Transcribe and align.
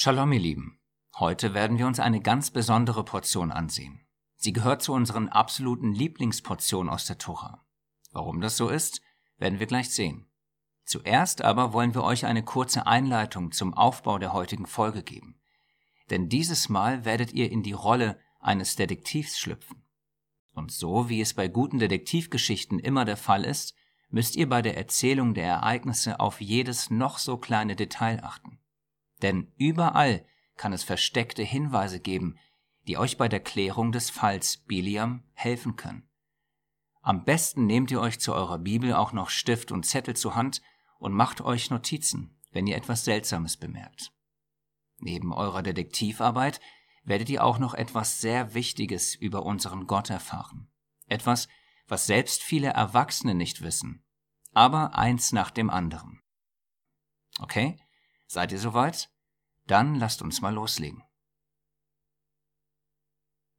Shalom, 0.00 0.30
ihr 0.30 0.38
Lieben. 0.38 0.78
Heute 1.18 1.54
werden 1.54 1.76
wir 1.76 1.88
uns 1.88 1.98
eine 1.98 2.20
ganz 2.20 2.52
besondere 2.52 3.04
Portion 3.04 3.50
ansehen. 3.50 4.06
Sie 4.36 4.52
gehört 4.52 4.80
zu 4.80 4.92
unseren 4.92 5.28
absoluten 5.28 5.92
Lieblingsportionen 5.92 6.88
aus 6.88 7.06
der 7.06 7.18
Tora. 7.18 7.66
Warum 8.12 8.40
das 8.40 8.56
so 8.56 8.68
ist, 8.68 9.02
werden 9.38 9.58
wir 9.58 9.66
gleich 9.66 9.90
sehen. 9.90 10.30
Zuerst 10.84 11.42
aber 11.42 11.72
wollen 11.72 11.96
wir 11.96 12.04
euch 12.04 12.26
eine 12.26 12.44
kurze 12.44 12.86
Einleitung 12.86 13.50
zum 13.50 13.74
Aufbau 13.74 14.20
der 14.20 14.32
heutigen 14.32 14.66
Folge 14.66 15.02
geben. 15.02 15.40
Denn 16.10 16.28
dieses 16.28 16.68
Mal 16.68 17.04
werdet 17.04 17.32
ihr 17.32 17.50
in 17.50 17.64
die 17.64 17.72
Rolle 17.72 18.20
eines 18.38 18.76
Detektivs 18.76 19.36
schlüpfen. 19.36 19.82
Und 20.52 20.70
so 20.70 21.08
wie 21.08 21.20
es 21.20 21.34
bei 21.34 21.48
guten 21.48 21.80
Detektivgeschichten 21.80 22.78
immer 22.78 23.04
der 23.04 23.16
Fall 23.16 23.44
ist, 23.44 23.74
müsst 24.10 24.36
ihr 24.36 24.48
bei 24.48 24.62
der 24.62 24.76
Erzählung 24.76 25.34
der 25.34 25.46
Ereignisse 25.46 26.20
auf 26.20 26.40
jedes 26.40 26.88
noch 26.88 27.18
so 27.18 27.36
kleine 27.36 27.74
Detail 27.74 28.22
achten. 28.22 28.57
Denn 29.22 29.52
überall 29.56 30.24
kann 30.56 30.72
es 30.72 30.84
versteckte 30.84 31.42
Hinweise 31.42 32.00
geben, 32.00 32.38
die 32.86 32.98
euch 32.98 33.16
bei 33.16 33.28
der 33.28 33.40
Klärung 33.40 33.92
des 33.92 34.10
Falls 34.10 34.58
Biliam 34.58 35.22
helfen 35.34 35.76
können. 35.76 36.08
Am 37.02 37.24
besten 37.24 37.66
nehmt 37.66 37.90
ihr 37.90 38.00
euch 38.00 38.20
zu 38.20 38.34
eurer 38.34 38.58
Bibel 38.58 38.92
auch 38.94 39.12
noch 39.12 39.30
Stift 39.30 39.72
und 39.72 39.84
Zettel 39.84 40.16
zur 40.16 40.34
Hand 40.34 40.62
und 40.98 41.12
macht 41.12 41.40
euch 41.40 41.70
Notizen, 41.70 42.36
wenn 42.50 42.66
ihr 42.66 42.76
etwas 42.76 43.04
Seltsames 43.04 43.56
bemerkt. 43.56 44.12
Neben 44.98 45.32
eurer 45.32 45.62
Detektivarbeit 45.62 46.60
werdet 47.04 47.30
ihr 47.30 47.44
auch 47.44 47.58
noch 47.58 47.74
etwas 47.74 48.20
sehr 48.20 48.54
Wichtiges 48.54 49.14
über 49.14 49.44
unseren 49.44 49.86
Gott 49.86 50.10
erfahren. 50.10 50.68
Etwas, 51.06 51.48
was 51.86 52.06
selbst 52.06 52.42
viele 52.42 52.68
Erwachsene 52.68 53.34
nicht 53.34 53.62
wissen, 53.62 54.04
aber 54.52 54.96
eins 54.96 55.32
nach 55.32 55.50
dem 55.50 55.70
anderen. 55.70 56.20
Okay? 57.40 57.78
Seid 58.28 58.52
ihr 58.52 58.58
soweit? 58.58 59.10
Dann 59.66 59.94
lasst 59.94 60.20
uns 60.20 60.42
mal 60.42 60.52
loslegen. 60.52 61.02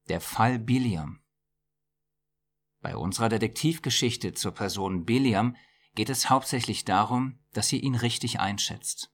Der 0.09 0.21
Fall 0.21 0.59
Biliam. 0.59 1.21
Bei 2.79 2.95
unserer 2.95 3.29
Detektivgeschichte 3.29 4.33
zur 4.33 4.53
Person 4.53 5.05
Biliam 5.05 5.55
geht 5.95 6.09
es 6.09 6.29
hauptsächlich 6.29 6.85
darum, 6.85 7.39
dass 7.51 7.73
ihr 7.73 7.81
ihn 7.81 7.95
richtig 7.95 8.39
einschätzt. 8.39 9.11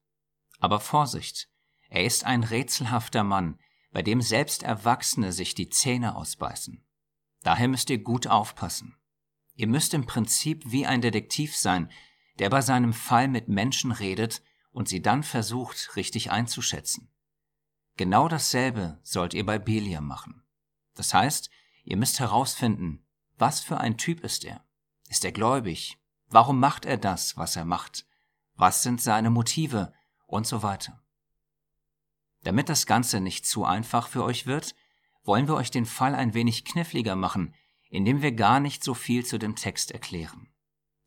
Aber 0.60 0.82
Vorsicht, 0.82 1.50
er 1.90 2.04
ist 2.04 2.26
ein 2.26 2.44
rätselhafter 2.44 3.24
Mann, 3.24 3.58
bei 3.92 4.02
dem 4.02 4.22
selbst 4.22 4.62
Erwachsene 4.62 5.32
sich 5.32 5.56
die 5.56 5.70
Zähne 5.70 6.16
ausbeißen. 6.16 6.86
Daher 7.44 7.70
müsst 7.70 7.90
ihr 7.90 8.00
gut 8.00 8.28
aufpassen. 8.28 8.98
Ihr 9.54 9.68
müsst 9.68 9.94
im 9.94 10.06
Prinzip 10.06 10.64
wie 10.66 10.86
ein 10.86 11.02
Detektiv 11.02 11.56
sein, 11.56 11.90
der 12.40 12.50
bei 12.50 12.60
seinem 12.62 12.92
Fall 12.92 13.30
mit 13.30 13.48
Menschen 13.48 13.94
redet 13.94 14.44
und 14.76 14.90
sie 14.90 15.02
dann 15.02 15.24
versucht, 15.24 15.96
richtig 15.96 16.32
einzuschätzen. 16.32 17.10
Genau 17.96 18.28
dasselbe 18.28 19.00
sollt 19.04 19.34
ihr 19.34 19.46
bei 19.46 19.58
Beliam 19.58 20.06
machen. 20.06 20.44
Das 20.96 21.14
heißt, 21.14 21.50
ihr 21.86 21.96
müsst 21.96 22.20
herausfinden, 22.20 23.08
was 23.38 23.62
für 23.62 23.78
ein 23.78 23.98
Typ 23.98 24.20
ist 24.20 24.44
er? 24.44 24.66
Ist 25.08 25.24
er 25.24 25.32
gläubig? 25.32 25.98
Warum 26.28 26.60
macht 26.60 26.86
er 26.86 26.98
das, 26.98 27.38
was 27.38 27.56
er 27.56 27.64
macht? 27.64 28.06
Was 28.56 28.84
sind 28.84 29.02
seine 29.02 29.30
Motive? 29.30 29.94
Und 30.28 30.46
so 30.46 30.62
weiter. 30.62 31.02
Damit 32.44 32.68
das 32.68 32.86
Ganze 32.86 33.22
nicht 33.22 33.46
zu 33.46 33.64
einfach 33.64 34.10
für 34.10 34.26
euch 34.26 34.46
wird, 34.46 34.76
wollen 35.24 35.48
wir 35.48 35.56
euch 35.56 35.72
den 35.72 35.86
Fall 35.86 36.16
ein 36.16 36.34
wenig 36.34 36.66
kniffliger 36.66 37.16
machen, 37.16 37.56
indem 37.90 38.22
wir 38.22 38.34
gar 38.34 38.60
nicht 38.60 38.84
so 38.84 38.94
viel 38.94 39.26
zu 39.26 39.38
dem 39.38 39.56
Text 39.56 39.92
erklären. 39.92 40.50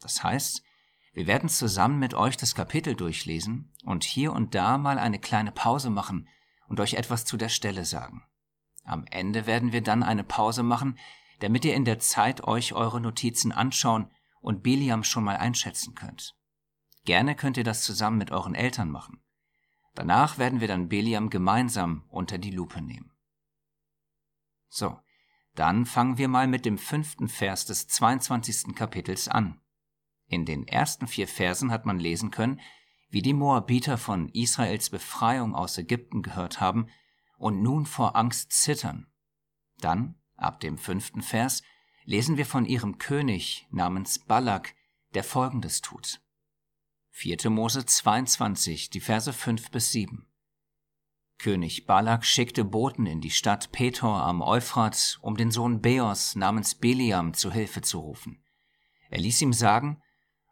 Das 0.00 0.22
heißt, 0.22 0.62
wir 1.18 1.26
werden 1.26 1.48
zusammen 1.48 1.98
mit 1.98 2.14
euch 2.14 2.36
das 2.36 2.54
Kapitel 2.54 2.94
durchlesen 2.94 3.74
und 3.82 4.04
hier 4.04 4.32
und 4.32 4.54
da 4.54 4.78
mal 4.78 5.00
eine 5.00 5.18
kleine 5.18 5.50
Pause 5.50 5.90
machen 5.90 6.28
und 6.68 6.78
euch 6.78 6.94
etwas 6.94 7.24
zu 7.24 7.36
der 7.36 7.48
Stelle 7.48 7.84
sagen. 7.84 8.22
Am 8.84 9.04
Ende 9.10 9.44
werden 9.44 9.72
wir 9.72 9.82
dann 9.82 10.04
eine 10.04 10.22
Pause 10.22 10.62
machen, 10.62 10.96
damit 11.40 11.64
ihr 11.64 11.74
in 11.74 11.84
der 11.84 11.98
Zeit 11.98 12.44
euch 12.44 12.72
eure 12.72 13.00
Notizen 13.00 13.50
anschauen 13.50 14.12
und 14.40 14.62
Biliam 14.62 15.02
schon 15.02 15.24
mal 15.24 15.38
einschätzen 15.38 15.96
könnt. 15.96 16.36
Gerne 17.04 17.34
könnt 17.34 17.56
ihr 17.56 17.64
das 17.64 17.82
zusammen 17.82 18.18
mit 18.18 18.30
euren 18.30 18.54
Eltern 18.54 18.88
machen. 18.88 19.20
Danach 19.96 20.38
werden 20.38 20.60
wir 20.60 20.68
dann 20.68 20.88
Biliam 20.88 21.30
gemeinsam 21.30 22.04
unter 22.10 22.38
die 22.38 22.52
Lupe 22.52 22.80
nehmen. 22.80 23.10
So, 24.68 24.96
dann 25.56 25.84
fangen 25.84 26.16
wir 26.16 26.28
mal 26.28 26.46
mit 26.46 26.64
dem 26.64 26.78
fünften 26.78 27.26
Vers 27.26 27.66
des 27.66 27.88
22. 27.88 28.76
Kapitels 28.76 29.26
an. 29.26 29.60
In 30.28 30.44
den 30.44 30.66
ersten 30.68 31.06
vier 31.06 31.26
Versen 31.26 31.70
hat 31.70 31.86
man 31.86 31.98
lesen 31.98 32.30
können, 32.30 32.60
wie 33.10 33.22
die 33.22 33.32
Moabiter 33.32 33.96
von 33.96 34.28
Israels 34.28 34.90
Befreiung 34.90 35.54
aus 35.54 35.78
Ägypten 35.78 36.22
gehört 36.22 36.60
haben 36.60 36.88
und 37.38 37.62
nun 37.62 37.86
vor 37.86 38.14
Angst 38.16 38.52
zittern. 38.52 39.06
Dann, 39.78 40.16
ab 40.36 40.60
dem 40.60 40.76
fünften 40.76 41.22
Vers, 41.22 41.62
lesen 42.04 42.36
wir 42.36 42.46
von 42.46 42.66
ihrem 42.66 42.98
König 42.98 43.66
namens 43.70 44.18
Balak, 44.18 44.74
der 45.14 45.24
Folgendes 45.24 45.80
tut. 45.80 46.20
4. 47.10 47.50
Mose 47.50 47.84
22, 47.84 48.90
die 48.90 49.00
Verse 49.00 49.32
5 49.32 49.70
bis 49.70 49.92
7. 49.92 50.26
König 51.38 51.86
Balak 51.86 52.24
schickte 52.24 52.64
Boten 52.64 53.06
in 53.06 53.20
die 53.20 53.30
Stadt 53.30 53.72
Petor 53.72 54.22
am 54.22 54.42
Euphrat, 54.42 55.18
um 55.22 55.36
den 55.36 55.50
Sohn 55.50 55.80
Beos 55.80 56.34
namens 56.34 56.74
Beliam 56.74 57.32
zu 57.32 57.52
Hilfe 57.52 57.80
zu 57.80 58.00
rufen. 58.00 58.44
Er 59.08 59.20
ließ 59.20 59.40
ihm 59.40 59.52
sagen, 59.52 60.02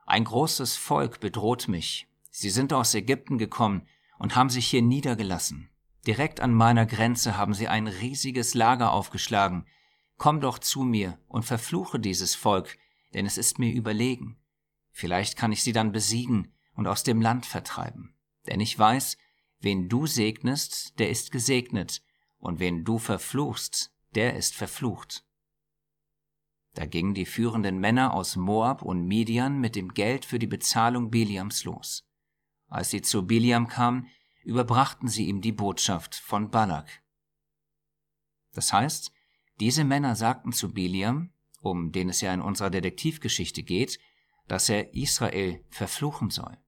ein 0.06 0.24
großes 0.24 0.76
Volk 0.76 1.20
bedroht 1.20 1.68
mich. 1.68 2.06
Sie 2.30 2.50
sind 2.50 2.72
aus 2.72 2.94
Ägypten 2.94 3.38
gekommen 3.38 3.86
und 4.18 4.36
haben 4.36 4.50
sich 4.50 4.68
hier 4.68 4.82
niedergelassen. 4.82 5.68
Direkt 6.06 6.40
an 6.40 6.54
meiner 6.54 6.86
Grenze 6.86 7.36
haben 7.36 7.54
sie 7.54 7.66
ein 7.66 7.88
riesiges 7.88 8.54
Lager 8.54 8.92
aufgeschlagen. 8.92 9.66
Komm 10.16 10.40
doch 10.40 10.60
zu 10.60 10.82
mir 10.82 11.18
und 11.26 11.44
verfluche 11.44 11.98
dieses 11.98 12.36
Volk, 12.36 12.78
denn 13.14 13.26
es 13.26 13.36
ist 13.36 13.58
mir 13.58 13.72
überlegen. 13.72 14.38
Vielleicht 14.92 15.36
kann 15.36 15.50
ich 15.50 15.64
sie 15.64 15.72
dann 15.72 15.90
besiegen 15.92 16.54
und 16.74 16.86
aus 16.86 17.02
dem 17.02 17.20
Land 17.20 17.44
vertreiben. 17.44 18.14
Denn 18.46 18.60
ich 18.60 18.78
weiß, 18.78 19.18
wen 19.58 19.88
du 19.88 20.06
segnest, 20.06 20.98
der 21.00 21.10
ist 21.10 21.32
gesegnet, 21.32 22.02
und 22.38 22.60
wen 22.60 22.84
du 22.84 22.98
verfluchst, 22.98 23.92
der 24.14 24.36
ist 24.36 24.54
verflucht. 24.54 25.25
Da 26.76 26.84
gingen 26.84 27.14
die 27.14 27.24
führenden 27.24 27.78
Männer 27.78 28.12
aus 28.12 28.36
Moab 28.36 28.82
und 28.82 29.06
Midian 29.06 29.60
mit 29.60 29.76
dem 29.76 29.94
Geld 29.94 30.26
für 30.26 30.38
die 30.38 30.46
Bezahlung 30.46 31.10
Biliams 31.10 31.64
los. 31.64 32.06
Als 32.68 32.90
sie 32.90 33.00
zu 33.00 33.26
Biliam 33.26 33.66
kamen, 33.66 34.08
überbrachten 34.44 35.08
sie 35.08 35.26
ihm 35.26 35.40
die 35.40 35.52
Botschaft 35.52 36.14
von 36.14 36.50
Balak. 36.50 37.02
Das 38.52 38.74
heißt, 38.74 39.10
diese 39.58 39.84
Männer 39.84 40.16
sagten 40.16 40.52
zu 40.52 40.74
Biliam, 40.74 41.32
um 41.62 41.92
den 41.92 42.10
es 42.10 42.20
ja 42.20 42.34
in 42.34 42.42
unserer 42.42 42.68
Detektivgeschichte 42.68 43.62
geht, 43.62 43.98
dass 44.46 44.68
er 44.68 44.92
Israel 44.92 45.64
verfluchen 45.70 46.28
soll. 46.28 46.58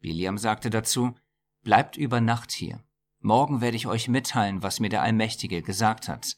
Biliam 0.00 0.36
sagte 0.36 0.68
dazu, 0.68 1.14
Bleibt 1.62 1.96
über 1.96 2.20
Nacht 2.20 2.52
hier. 2.52 2.84
Morgen 3.20 3.62
werde 3.62 3.78
ich 3.78 3.86
euch 3.86 4.06
mitteilen, 4.06 4.62
was 4.62 4.80
mir 4.80 4.90
der 4.90 5.00
Allmächtige 5.00 5.62
gesagt 5.62 6.08
hat. 6.08 6.36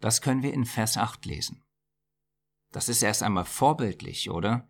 Das 0.00 0.20
können 0.20 0.42
wir 0.42 0.52
in 0.52 0.64
Vers 0.64 0.96
8 0.96 1.24
lesen. 1.26 1.62
Das 2.72 2.88
ist 2.88 3.02
erst 3.02 3.22
einmal 3.22 3.44
vorbildlich, 3.44 4.30
oder? 4.30 4.68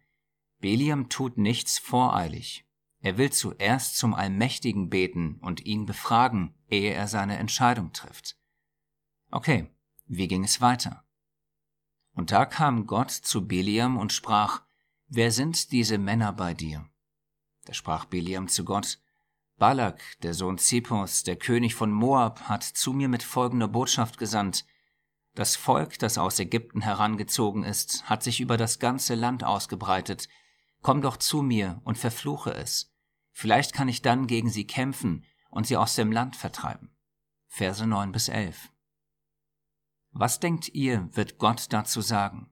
Beliam 0.60 1.08
tut 1.08 1.38
nichts 1.38 1.78
voreilig. 1.78 2.64
Er 3.00 3.18
will 3.18 3.30
zuerst 3.30 3.96
zum 3.96 4.14
Allmächtigen 4.14 4.88
beten 4.88 5.38
und 5.40 5.64
ihn 5.64 5.86
befragen, 5.86 6.54
ehe 6.68 6.92
er 6.92 7.08
seine 7.08 7.36
Entscheidung 7.38 7.92
trifft. 7.92 8.38
Okay, 9.30 9.70
wie 10.06 10.28
ging 10.28 10.44
es 10.44 10.60
weiter? 10.60 11.04
Und 12.14 12.32
da 12.32 12.46
kam 12.46 12.86
Gott 12.86 13.10
zu 13.10 13.46
Beliam 13.46 13.96
und 13.98 14.12
sprach, 14.12 14.62
Wer 15.08 15.30
sind 15.30 15.70
diese 15.70 15.98
Männer 15.98 16.32
bei 16.32 16.52
dir? 16.52 16.88
Da 17.64 17.74
sprach 17.74 18.06
Beliam 18.06 18.48
zu 18.48 18.64
Gott, 18.64 18.98
Balak, 19.56 20.02
der 20.22 20.34
Sohn 20.34 20.58
Zippos, 20.58 21.22
der 21.22 21.36
König 21.36 21.74
von 21.74 21.92
Moab, 21.92 22.42
hat 22.42 22.64
zu 22.64 22.92
mir 22.92 23.08
mit 23.08 23.22
folgender 23.22 23.68
Botschaft 23.68 24.18
gesandt, 24.18 24.66
das 25.36 25.54
Volk, 25.54 25.98
das 25.98 26.18
aus 26.18 26.38
Ägypten 26.38 26.80
herangezogen 26.80 27.62
ist, 27.62 28.04
hat 28.04 28.22
sich 28.22 28.40
über 28.40 28.56
das 28.56 28.78
ganze 28.78 29.14
Land 29.14 29.44
ausgebreitet. 29.44 30.28
Komm 30.82 31.02
doch 31.02 31.18
zu 31.18 31.42
mir 31.42 31.80
und 31.84 31.98
verfluche 31.98 32.52
es. 32.54 32.94
Vielleicht 33.32 33.74
kann 33.74 33.88
ich 33.88 34.02
dann 34.02 34.26
gegen 34.26 34.48
sie 34.48 34.66
kämpfen 34.66 35.24
und 35.50 35.66
sie 35.66 35.76
aus 35.76 35.94
dem 35.94 36.10
Land 36.10 36.36
vertreiben. 36.36 36.96
Verse 37.48 37.86
9 37.86 38.12
bis 38.12 38.28
11. 38.28 38.72
Was 40.10 40.40
denkt 40.40 40.70
ihr, 40.70 41.08
wird 41.12 41.38
Gott 41.38 41.66
dazu 41.70 42.00
sagen? 42.00 42.50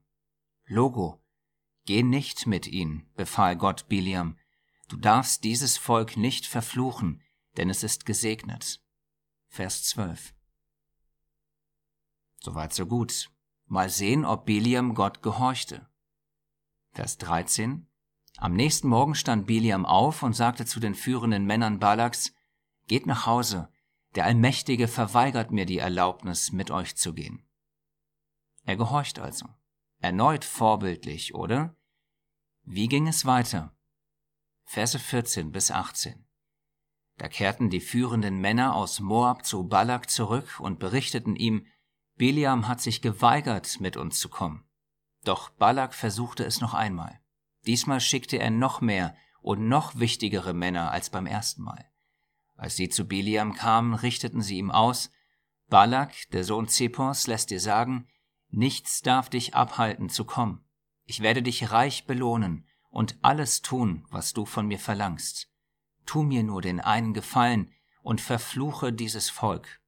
Logo. 0.67 1.23
Geh 1.87 2.03
nicht 2.03 2.47
mit 2.47 2.67
ihnen, 2.67 3.11
befahl 3.15 3.57
Gott 3.57 3.89
Biliam. 3.89 4.37
Du 4.89 4.99
darfst 4.99 5.45
dieses 5.45 5.79
Volk 5.79 6.19
nicht 6.19 6.47
verfluchen, 6.47 7.23
denn 7.57 7.71
es 7.71 7.83
ist 7.83 8.05
gesegnet. 8.05 8.83
Vers 9.49 9.85
12. 9.85 10.34
Soweit 12.45 12.75
so 12.75 12.85
gut. 12.85 13.31
Mal 13.69 13.89
sehen, 13.89 14.27
ob 14.27 14.45
Biliam 14.45 14.95
Gott 14.95 15.23
gehorchte. 15.23 15.89
Vers 16.93 17.17
13. 17.17 17.89
Am 18.37 18.53
nächsten 18.53 18.87
Morgen 18.87 19.15
stand 19.15 19.47
Biliam 19.47 19.87
auf 19.87 20.23
und 20.23 20.35
sagte 20.35 20.67
zu 20.67 20.79
den 20.79 20.95
führenden 20.95 21.47
Männern 21.47 21.79
Balaks, 21.79 22.35
geht 22.87 23.07
nach 23.07 23.25
Hause, 23.25 23.73
der 24.15 24.27
Allmächtige 24.27 24.89
verweigert 24.89 25.53
mir 25.53 25.65
die 25.65 25.79
Erlaubnis, 25.79 26.53
mit 26.53 26.71
euch 26.71 26.97
zu 26.97 27.15
gehen. 27.15 27.43
Er 28.65 28.77
gehorcht 28.77 29.19
also. 29.19 29.49
Erneut 30.01 30.45
vorbildlich, 30.45 31.35
oder? 31.35 31.75
Wie 32.65 32.89
ging 32.89 33.09
es 33.09 33.25
weiter? 33.25 33.75
Verse 34.65 34.99
14 34.99 35.51
bis 35.51 35.71
18. 35.71 36.27
Da 37.17 37.29
kehrten 37.29 37.71
die 37.71 37.81
führenden 37.81 38.39
Männer 38.39 38.75
aus 38.75 39.01
Moab 39.01 39.47
zu 39.47 39.67
Balak 39.67 40.11
zurück 40.11 40.61
und 40.61 40.79
berichteten 40.79 41.37
ihm, 41.37 41.67
Biliam 42.17 42.69
hat 42.69 42.81
sich 42.81 43.03
geweigert, 43.03 43.81
mit 43.81 43.97
uns 43.97 44.19
zu 44.19 44.29
kommen. 44.29 44.65
Doch 45.25 45.51
Balak 45.51 45.95
versuchte 45.95 46.45
es 46.45 46.61
noch 46.61 46.75
einmal. 46.75 47.21
Diesmal 47.67 48.01
schickte 48.01 48.39
er 48.39 48.51
noch 48.51 48.81
mehr 48.81 49.17
und 49.41 49.69
noch 49.69 49.99
wichtigere 49.99 50.53
Männer 50.53 50.91
als 50.91 51.11
beim 51.11 51.27
ersten 51.27 51.63
Mal. 51.63 51.91
Als 52.57 52.77
sie 52.77 52.89
zu 52.89 53.07
Biliam 53.07 53.55
kamen, 53.55 53.95
richteten 53.95 54.43
sie 54.43 54.59
ihm 54.59 54.71
aus, 54.71 55.11
Balak, 55.69 56.13
der 56.31 56.45
Sohn 56.45 56.69
Zippors, 56.69 57.27
lässt 57.27 57.51
dir 57.51 57.61
sagen, 57.61 58.07
nichts 58.49 59.03
darf 59.03 59.29
dich 59.29 59.55
abhalten 59.55 60.09
zu 60.09 60.25
kommen. 60.25 60.65
Ich 61.05 61.21
werde 61.21 61.43
dich 61.43 61.73
reich 61.73 62.07
belohnen 62.07 62.67
und 62.91 63.19
alles 63.23 63.63
tun, 63.63 64.07
was 64.11 64.33
du 64.35 64.47
von 64.47 64.67
mir 64.67 64.79
verlangst. 64.79 65.51
Tu 66.07 66.23
mir 66.23 66.43
nur 66.43 66.63
den 66.63 66.81
einen 66.81 67.13
Gefallen 67.13 67.73
und 68.03 68.21
verfluche 68.21 68.93
dieses 68.93 69.31
Volk. 69.31 69.81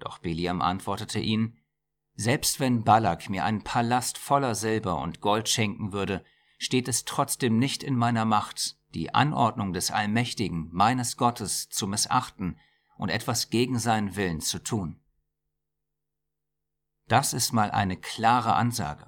Doch 0.00 0.18
Biliam 0.18 0.62
antwortete 0.62 1.20
ihn, 1.20 1.56
selbst 2.14 2.60
wenn 2.60 2.84
Balak 2.84 3.30
mir 3.30 3.44
einen 3.44 3.62
Palast 3.62 4.18
voller 4.18 4.54
Silber 4.54 4.98
und 5.00 5.20
Gold 5.20 5.48
schenken 5.48 5.92
würde, 5.92 6.24
steht 6.58 6.88
es 6.88 7.04
trotzdem 7.04 7.58
nicht 7.58 7.82
in 7.82 7.96
meiner 7.96 8.24
Macht, 8.24 8.76
die 8.94 9.14
Anordnung 9.14 9.72
des 9.72 9.90
Allmächtigen, 9.90 10.68
meines 10.72 11.16
Gottes, 11.16 11.68
zu 11.68 11.86
missachten 11.86 12.58
und 12.96 13.08
etwas 13.08 13.48
gegen 13.48 13.78
seinen 13.78 14.16
Willen 14.16 14.40
zu 14.40 14.62
tun. 14.62 15.00
Das 17.08 17.32
ist 17.32 17.52
mal 17.52 17.70
eine 17.70 17.96
klare 17.96 18.54
Ansage. 18.54 19.06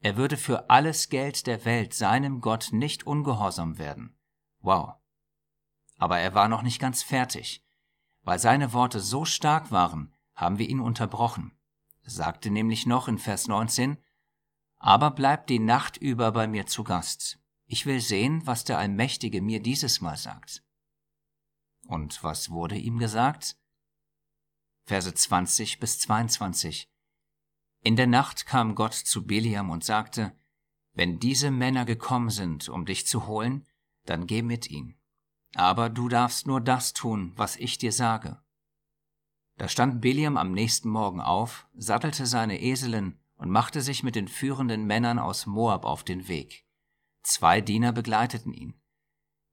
Er 0.00 0.16
würde 0.16 0.36
für 0.36 0.68
alles 0.68 1.08
Geld 1.08 1.46
der 1.46 1.64
Welt 1.64 1.94
seinem 1.94 2.40
Gott 2.40 2.68
nicht 2.72 3.06
ungehorsam 3.06 3.78
werden. 3.78 4.18
Wow. 4.60 4.96
Aber 5.96 6.18
er 6.18 6.34
war 6.34 6.48
noch 6.48 6.62
nicht 6.62 6.80
ganz 6.80 7.02
fertig. 7.02 7.64
Weil 8.22 8.38
seine 8.38 8.72
Worte 8.72 9.00
so 9.00 9.24
stark 9.24 9.70
waren, 9.70 10.12
haben 10.42 10.58
wir 10.58 10.68
ihn 10.68 10.80
unterbrochen 10.80 11.52
sagte 12.04 12.50
nämlich 12.50 12.86
noch 12.86 13.08
in 13.08 13.18
Vers 13.18 13.48
19, 13.48 13.98
aber 14.78 15.10
bleibt 15.10 15.50
die 15.50 15.58
Nacht 15.58 15.96
über 15.96 16.32
bei 16.32 16.46
mir 16.46 16.66
zu 16.66 16.84
Gast. 16.84 17.38
Ich 17.66 17.86
will 17.86 18.00
sehen, 18.00 18.46
was 18.46 18.64
der 18.64 18.78
Allmächtige 18.78 19.40
mir 19.40 19.62
dieses 19.62 20.00
Mal 20.00 20.16
sagt. 20.16 20.64
Und 21.86 22.22
was 22.22 22.50
wurde 22.50 22.76
ihm 22.76 22.98
gesagt? 22.98 23.56
Verse 24.84 25.14
20 25.14 25.78
bis 25.78 26.00
22. 26.00 26.90
In 27.84 27.96
der 27.96 28.06
Nacht 28.06 28.46
kam 28.46 28.74
Gott 28.74 28.94
zu 28.94 29.24
Biliam 29.24 29.70
und 29.70 29.84
sagte, 29.84 30.36
wenn 30.92 31.18
diese 31.18 31.50
Männer 31.50 31.84
gekommen 31.84 32.30
sind, 32.30 32.68
um 32.68 32.84
dich 32.84 33.06
zu 33.06 33.26
holen, 33.26 33.66
dann 34.04 34.26
geh 34.26 34.42
mit 34.42 34.68
ihnen. 34.68 35.00
Aber 35.54 35.88
du 35.88 36.08
darfst 36.08 36.46
nur 36.46 36.60
das 36.60 36.92
tun, 36.92 37.32
was 37.36 37.56
ich 37.56 37.78
dir 37.78 37.92
sage. 37.92 38.42
Da 39.56 39.68
stand 39.68 40.00
Biliam 40.00 40.36
am 40.36 40.52
nächsten 40.52 40.88
Morgen 40.88 41.20
auf, 41.20 41.66
sattelte 41.74 42.26
seine 42.26 42.60
Eselin 42.60 43.18
und 43.36 43.50
machte 43.50 43.80
sich 43.80 44.02
mit 44.02 44.14
den 44.14 44.28
führenden 44.28 44.86
Männern 44.86 45.18
aus 45.18 45.46
Moab 45.46 45.84
auf 45.84 46.04
den 46.04 46.28
Weg. 46.28 46.64
Zwei 47.22 47.60
Diener 47.60 47.92
begleiteten 47.92 48.52
ihn. 48.52 48.74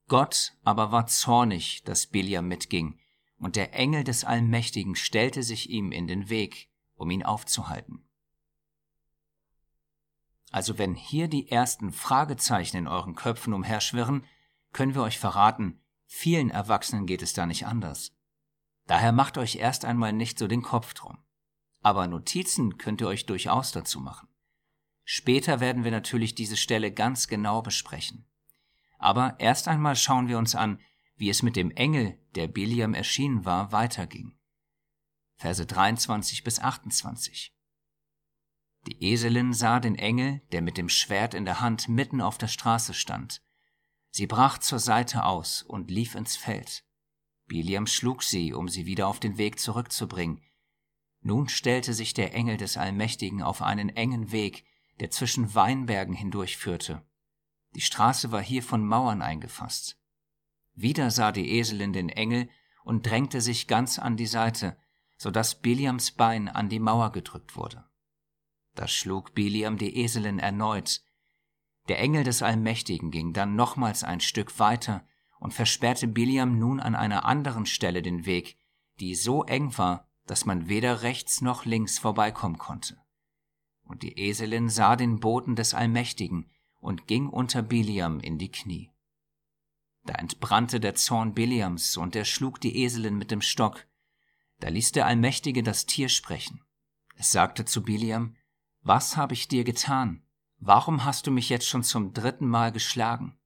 Gott 0.07 0.53
aber 0.63 0.91
war 0.91 1.07
zornig, 1.07 1.83
dass 1.83 2.07
Biliam 2.07 2.47
mitging, 2.47 2.99
und 3.37 3.55
der 3.55 3.73
Engel 3.73 4.03
des 4.03 4.25
Allmächtigen 4.25 4.95
stellte 4.95 5.43
sich 5.43 5.69
ihm 5.69 5.91
in 5.91 6.07
den 6.07 6.29
Weg, 6.29 6.69
um 6.95 7.09
ihn 7.09 7.23
aufzuhalten. 7.23 8.03
Also 10.51 10.77
wenn 10.77 10.95
hier 10.95 11.27
die 11.27 11.49
ersten 11.49 11.91
Fragezeichen 11.91 12.77
in 12.77 12.87
euren 12.87 13.15
Köpfen 13.15 13.53
umherschwirren, 13.53 14.25
können 14.73 14.95
wir 14.95 15.03
euch 15.03 15.19
verraten, 15.19 15.79
vielen 16.05 16.49
Erwachsenen 16.49 17.05
geht 17.05 17.21
es 17.21 17.33
da 17.33 17.45
nicht 17.45 17.65
anders. 17.65 18.18
Daher 18.89 19.11
macht 19.11 19.37
euch 19.37 19.57
erst 19.57 19.85
einmal 19.85 20.13
nicht 20.13 20.39
so 20.39 20.47
den 20.47 20.63
Kopf 20.63 20.95
drum. 20.95 21.19
Aber 21.83 22.07
Notizen 22.07 22.79
könnt 22.79 23.01
ihr 23.01 23.07
euch 23.07 23.27
durchaus 23.27 23.71
dazu 23.71 23.99
machen. 23.99 24.27
Später 25.03 25.59
werden 25.59 25.83
wir 25.83 25.91
natürlich 25.91 26.33
diese 26.33 26.57
Stelle 26.57 26.91
ganz 26.91 27.27
genau 27.27 27.61
besprechen. 27.61 28.27
Aber 28.97 29.39
erst 29.39 29.67
einmal 29.67 29.95
schauen 29.95 30.27
wir 30.27 30.39
uns 30.39 30.55
an, 30.55 30.79
wie 31.17 31.29
es 31.29 31.43
mit 31.43 31.55
dem 31.55 31.69
Engel, 31.69 32.17
der 32.33 32.47
Biliam 32.47 32.95
erschienen 32.95 33.45
war, 33.45 33.71
weiterging. 33.71 34.39
Verse 35.35 35.63
23 35.63 36.43
bis 36.43 36.57
28. 36.59 37.55
Die 38.87 39.03
Eselin 39.03 39.53
sah 39.53 39.79
den 39.79 39.97
Engel, 39.97 40.41
der 40.51 40.63
mit 40.63 40.79
dem 40.79 40.89
Schwert 40.89 41.35
in 41.35 41.45
der 41.45 41.61
Hand 41.61 41.89
mitten 41.89 42.21
auf 42.21 42.39
der 42.39 42.47
Straße 42.47 42.95
stand. 42.95 43.43
Sie 44.09 44.25
brach 44.25 44.57
zur 44.57 44.79
Seite 44.79 45.25
aus 45.25 45.61
und 45.61 45.91
lief 45.91 46.15
ins 46.15 46.35
Feld. 46.35 46.88
Biliam 47.49 47.87
schlug 47.87 48.23
sie, 48.23 48.53
um 48.53 48.69
sie 48.69 48.85
wieder 48.85 49.09
auf 49.09 49.19
den 49.19 49.37
Weg 49.37 49.59
zurückzubringen. 49.59 50.41
Nun 51.21 51.49
stellte 51.49 51.93
sich 51.93 52.13
der 52.13 52.33
Engel 52.33 52.55
des 52.55 52.77
Allmächtigen 52.77 53.41
auf 53.41 53.61
einen 53.61 53.89
engen 53.89 54.31
Weg, 54.31 54.63
der 55.01 55.11
zwischen 55.11 55.53
Weinbergen 55.53 56.13
hindurchführte. 56.13 57.05
Die 57.75 57.81
Straße 57.81 58.31
war 58.31 58.41
hier 58.41 58.63
von 58.63 58.85
Mauern 58.85 59.21
eingefasst. 59.21 59.99
Wieder 60.73 61.11
sah 61.11 61.33
die 61.33 61.57
Eselin 61.57 61.91
den 61.91 62.07
Engel 62.07 62.49
und 62.85 63.05
drängte 63.05 63.41
sich 63.41 63.67
ganz 63.67 63.99
an 63.99 64.15
die 64.15 64.27
Seite, 64.27 64.77
so 65.17 65.29
dass 65.29 65.59
Biliams 65.59 66.11
Bein 66.11 66.47
an 66.47 66.69
die 66.69 66.79
Mauer 66.79 67.11
gedrückt 67.11 67.57
wurde. 67.57 67.89
Da 68.75 68.87
schlug 68.87 69.33
Biliam 69.33 69.77
die 69.77 69.97
Eselin 69.97 70.39
erneut. 70.39 71.01
Der 71.89 71.99
Engel 71.99 72.23
des 72.23 72.41
Allmächtigen 72.41 73.11
ging 73.11 73.33
dann 73.33 73.55
nochmals 73.55 74.03
ein 74.03 74.21
Stück 74.21 74.57
weiter 74.59 75.05
und 75.39 75.53
versperrte 75.53 76.07
Biliam 76.07 76.59
nun 76.59 76.79
an 76.79 76.95
einer 76.95 77.25
anderen 77.25 77.65
Stelle 77.65 78.01
den 78.01 78.25
Weg, 78.25 78.57
die 78.99 79.15
so 79.15 79.43
eng 79.45 79.77
war, 79.77 80.07
dass 80.25 80.45
man 80.45 80.69
weder 80.69 81.01
rechts 81.01 81.41
noch 81.41 81.65
links 81.65 81.97
vorbeikommen 81.97 82.57
konnte. 82.57 82.97
Und 83.83 84.03
die 84.03 84.19
Eselin 84.19 84.69
sah 84.69 84.95
den 84.95 85.19
Boden 85.19 85.55
des 85.55 85.73
Allmächtigen 85.73 86.51
und 86.79 87.07
ging 87.07 87.27
unter 87.27 87.61
Biliam 87.61 88.19
in 88.19 88.37
die 88.37 88.51
Knie. 88.51 88.91
Da 90.03 90.13
entbrannte 90.13 90.79
der 90.79 90.95
Zorn 90.95 91.33
Biliams 91.33 91.97
und 91.97 92.15
er 92.15 92.25
schlug 92.25 92.61
die 92.61 92.77
Eselin 92.83 93.17
mit 93.17 93.31
dem 93.31 93.41
Stock. 93.41 93.87
Da 94.59 94.69
ließ 94.69 94.91
der 94.91 95.05
Allmächtige 95.05 95.63
das 95.63 95.85
Tier 95.85 96.09
sprechen. 96.09 96.61
Es 97.15 97.31
sagte 97.31 97.65
zu 97.65 97.83
Biliam, 97.83 98.35
Was 98.81 99.17
habe 99.17 99.33
ich 99.33 99.47
dir 99.47 99.63
getan? 99.63 100.23
Warum 100.57 101.05
hast 101.05 101.25
du 101.27 101.31
mich 101.31 101.49
jetzt 101.49 101.67
schon 101.67 101.83
zum 101.83 102.13
dritten 102.13 102.47
Mal 102.47 102.71
geschlagen? 102.71 103.37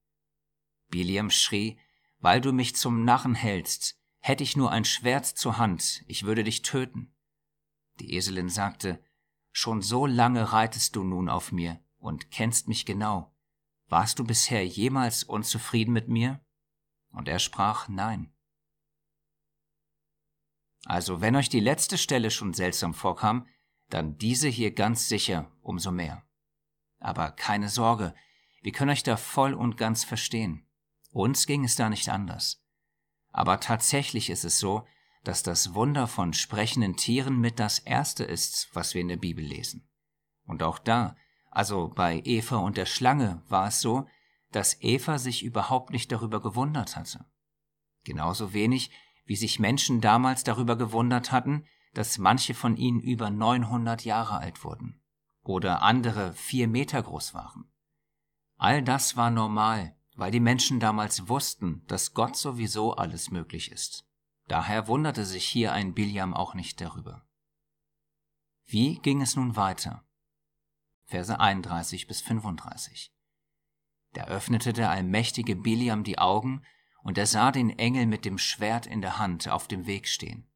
Biliam 0.89 1.29
schrie, 1.29 1.79
weil 2.23 2.39
du 2.39 2.53
mich 2.53 2.73
zum 2.77 3.03
Narren 3.03 3.35
hältst, 3.35 3.99
hätte 4.21 4.43
ich 4.43 4.55
nur 4.55 4.71
ein 4.71 4.85
Schwert 4.85 5.25
zur 5.25 5.57
Hand, 5.57 6.05
ich 6.07 6.23
würde 6.23 6.45
dich 6.45 6.61
töten. 6.61 7.13
Die 7.99 8.15
Eselin 8.15 8.47
sagte, 8.49 9.03
Schon 9.51 9.81
so 9.81 10.07
lange 10.07 10.53
reitest 10.53 10.95
du 10.95 11.03
nun 11.03 11.27
auf 11.29 11.51
mir 11.51 11.79
und 11.97 12.31
kennst 12.31 12.69
mich 12.69 12.85
genau. 12.85 13.35
Warst 13.87 14.17
du 14.17 14.23
bisher 14.23 14.65
jemals 14.65 15.25
unzufrieden 15.25 15.91
mit 15.91 16.07
mir? 16.07 16.39
Und 17.11 17.27
er 17.27 17.39
sprach, 17.39 17.89
Nein. 17.89 18.33
Also, 20.85 21.19
wenn 21.19 21.35
euch 21.35 21.49
die 21.49 21.59
letzte 21.59 21.97
Stelle 21.97 22.31
schon 22.31 22.53
seltsam 22.53 22.93
vorkam, 22.93 23.47
dann 23.89 24.17
diese 24.17 24.47
hier 24.47 24.71
ganz 24.71 25.09
sicher 25.09 25.51
umso 25.61 25.91
mehr. 25.91 26.25
Aber 26.99 27.31
keine 27.31 27.67
Sorge, 27.67 28.15
wir 28.61 28.71
können 28.71 28.91
euch 28.91 29.03
da 29.03 29.17
voll 29.17 29.53
und 29.53 29.75
ganz 29.75 30.05
verstehen. 30.05 30.65
Uns 31.13 31.45
ging 31.45 31.63
es 31.63 31.75
da 31.75 31.89
nicht 31.89 32.09
anders. 32.09 32.59
Aber 33.31 33.59
tatsächlich 33.59 34.31
ist 34.31 34.43
es 34.43 34.59
so, 34.59 34.85
dass 35.23 35.43
das 35.43 35.75
Wunder 35.75 36.07
von 36.07 36.33
sprechenden 36.33 36.97
Tieren 36.97 37.39
mit 37.39 37.59
das 37.59 37.79
Erste 37.79 38.23
ist, 38.23 38.69
was 38.73 38.93
wir 38.93 39.01
in 39.01 39.07
der 39.07 39.17
Bibel 39.17 39.45
lesen. 39.45 39.87
Und 40.45 40.63
auch 40.63 40.79
da, 40.79 41.15
also 41.51 41.89
bei 41.95 42.21
Eva 42.25 42.57
und 42.57 42.77
der 42.77 42.87
Schlange, 42.87 43.43
war 43.47 43.67
es 43.67 43.79
so, 43.79 44.07
dass 44.51 44.81
Eva 44.81 45.19
sich 45.19 45.43
überhaupt 45.43 45.91
nicht 45.91 46.11
darüber 46.11 46.41
gewundert 46.41 46.95
hatte. 46.95 47.25
Genauso 48.03 48.53
wenig, 48.53 48.91
wie 49.25 49.35
sich 49.35 49.59
Menschen 49.59 50.01
damals 50.01 50.43
darüber 50.43 50.75
gewundert 50.75 51.31
hatten, 51.31 51.65
dass 51.93 52.17
manche 52.17 52.55
von 52.55 52.75
ihnen 52.75 52.99
über 52.99 53.29
900 53.29 54.03
Jahre 54.03 54.39
alt 54.39 54.63
wurden 54.63 54.99
oder 55.43 55.83
andere 55.83 56.33
vier 56.33 56.67
Meter 56.67 57.01
groß 57.01 57.35
waren. 57.35 57.71
All 58.57 58.81
das 58.81 59.15
war 59.15 59.29
normal 59.29 59.95
weil 60.15 60.31
die 60.31 60.39
Menschen 60.39 60.79
damals 60.79 61.27
wussten, 61.27 61.83
dass 61.87 62.13
Gott 62.13 62.35
sowieso 62.35 62.93
alles 62.93 63.31
möglich 63.31 63.71
ist. 63.71 64.05
Daher 64.47 64.87
wunderte 64.87 65.25
sich 65.25 65.45
hier 65.45 65.71
ein 65.71 65.93
Biliam 65.93 66.33
auch 66.33 66.53
nicht 66.53 66.81
darüber. 66.81 67.25
Wie 68.65 68.99
ging 68.99 69.21
es 69.21 69.35
nun 69.35 69.55
weiter? 69.55 70.05
Verse 71.05 71.39
31 71.39 72.07
bis 72.07 72.21
35. 72.21 73.13
Da 74.13 74.25
öffnete 74.25 74.73
der 74.73 74.89
allmächtige 74.89 75.55
Biliam 75.55 76.03
die 76.03 76.19
Augen, 76.19 76.63
und 77.01 77.17
er 77.17 77.27
sah 77.27 77.51
den 77.51 77.69
Engel 77.69 78.05
mit 78.05 78.23
dem 78.23 78.37
Schwert 78.37 78.85
in 78.85 79.01
der 79.01 79.17
Hand 79.17 79.49
auf 79.49 79.67
dem 79.67 79.85
Weg 79.87 80.07
stehen. 80.07 80.49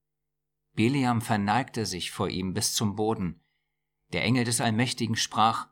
Biliam 0.73 1.21
verneigte 1.21 1.85
sich 1.85 2.11
vor 2.11 2.29
ihm 2.29 2.53
bis 2.53 2.73
zum 2.73 2.95
Boden. 2.95 3.43
Der 4.13 4.23
Engel 4.23 4.45
des 4.45 4.61
Allmächtigen 4.61 5.15
sprach, 5.15 5.67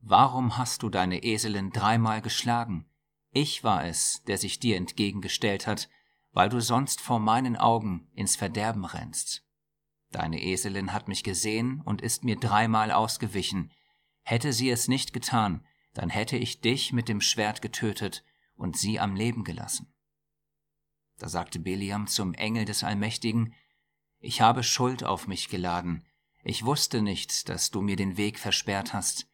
Warum 0.00 0.58
hast 0.58 0.82
du 0.82 0.90
deine 0.90 1.22
Eselin 1.22 1.70
dreimal 1.70 2.20
geschlagen? 2.20 2.87
Ich 3.30 3.62
war 3.64 3.84
es, 3.84 4.22
der 4.26 4.38
sich 4.38 4.58
dir 4.58 4.76
entgegengestellt 4.76 5.66
hat, 5.66 5.88
weil 6.32 6.48
du 6.48 6.60
sonst 6.60 7.00
vor 7.00 7.18
meinen 7.18 7.56
Augen 7.56 8.10
ins 8.14 8.36
Verderben 8.36 8.84
rennst. 8.84 9.44
Deine 10.10 10.42
Eselin 10.42 10.92
hat 10.92 11.08
mich 11.08 11.22
gesehen 11.22 11.82
und 11.82 12.00
ist 12.00 12.24
mir 12.24 12.36
dreimal 12.36 12.90
ausgewichen. 12.90 13.72
Hätte 14.22 14.52
sie 14.52 14.70
es 14.70 14.88
nicht 14.88 15.12
getan, 15.12 15.66
dann 15.94 16.10
hätte 16.10 16.36
ich 16.36 16.60
dich 16.60 16.92
mit 16.92 17.08
dem 17.08 17.20
Schwert 17.20 17.60
getötet 17.60 18.24
und 18.56 18.76
sie 18.76 19.00
am 19.00 19.14
Leben 19.14 19.44
gelassen. 19.44 19.92
Da 21.18 21.28
sagte 21.28 21.58
Biliam 21.58 22.06
zum 22.06 22.34
Engel 22.34 22.64
des 22.64 22.84
Allmächtigen, 22.84 23.54
Ich 24.20 24.40
habe 24.40 24.62
Schuld 24.62 25.04
auf 25.04 25.26
mich 25.26 25.48
geladen, 25.48 26.04
ich 26.42 26.64
wusste 26.64 27.02
nicht, 27.02 27.48
dass 27.48 27.70
du 27.70 27.82
mir 27.82 27.96
den 27.96 28.16
Weg 28.16 28.38
versperrt 28.38 28.94
hast. 28.94 29.28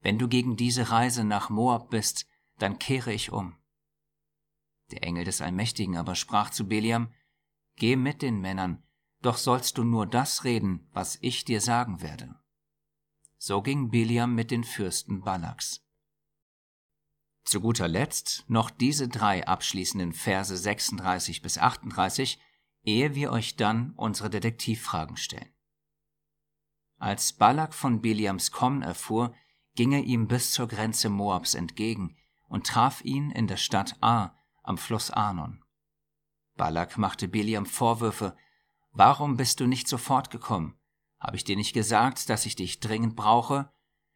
Wenn 0.00 0.18
du 0.18 0.28
gegen 0.28 0.56
diese 0.56 0.90
Reise 0.90 1.24
nach 1.24 1.50
Moab 1.50 1.90
bist, 1.90 2.26
dann 2.58 2.78
kehre 2.78 3.12
ich 3.12 3.32
um. 3.32 3.56
Der 4.90 5.02
Engel 5.02 5.24
des 5.24 5.40
Allmächtigen 5.40 5.96
aber 5.96 6.14
sprach 6.14 6.50
zu 6.50 6.66
Biliam, 6.66 7.12
Geh 7.76 7.94
mit 7.96 8.22
den 8.22 8.40
Männern, 8.40 8.82
doch 9.22 9.36
sollst 9.36 9.78
du 9.78 9.84
nur 9.84 10.06
das 10.06 10.44
reden, 10.44 10.88
was 10.92 11.18
ich 11.20 11.44
dir 11.44 11.60
sagen 11.60 12.02
werde. 12.02 12.34
So 13.36 13.62
ging 13.62 13.90
Biliam 13.90 14.34
mit 14.34 14.50
den 14.50 14.64
Fürsten 14.64 15.20
Balaks. 15.20 15.84
Zu 17.44 17.60
guter 17.60 17.88
Letzt 17.88 18.44
noch 18.48 18.70
diese 18.70 19.08
drei 19.08 19.46
abschließenden 19.46 20.12
Verse 20.12 20.56
36 20.56 21.40
bis 21.40 21.56
38, 21.56 22.40
ehe 22.82 23.14
wir 23.14 23.30
euch 23.30 23.56
dann 23.56 23.92
unsere 23.94 24.28
Detektivfragen 24.28 25.16
stellen. 25.16 25.52
Als 26.96 27.32
Balak 27.32 27.74
von 27.74 28.00
Biliams 28.00 28.50
Kommen 28.50 28.82
erfuhr, 28.82 29.34
ging 29.76 29.92
er 29.92 30.02
ihm 30.02 30.26
bis 30.26 30.52
zur 30.52 30.66
Grenze 30.66 31.08
Moabs 31.08 31.54
entgegen 31.54 32.17
und 32.48 32.66
traf 32.66 33.04
ihn 33.04 33.30
in 33.30 33.46
der 33.46 33.56
Stadt 33.56 33.96
A 34.00 34.34
am 34.62 34.78
Fluss 34.78 35.10
Arnon. 35.10 35.62
Balak 36.56 36.98
machte 36.98 37.28
Biliam 37.28 37.66
Vorwürfe, 37.66 38.36
Warum 38.92 39.36
bist 39.36 39.60
du 39.60 39.66
nicht 39.66 39.86
sofort 39.86 40.30
gekommen? 40.30 40.76
Habe 41.20 41.36
ich 41.36 41.44
dir 41.44 41.56
nicht 41.56 41.72
gesagt, 41.72 42.28
dass 42.28 42.46
ich 42.46 42.56
dich 42.56 42.80
dringend 42.80 43.14
brauche? 43.14 43.72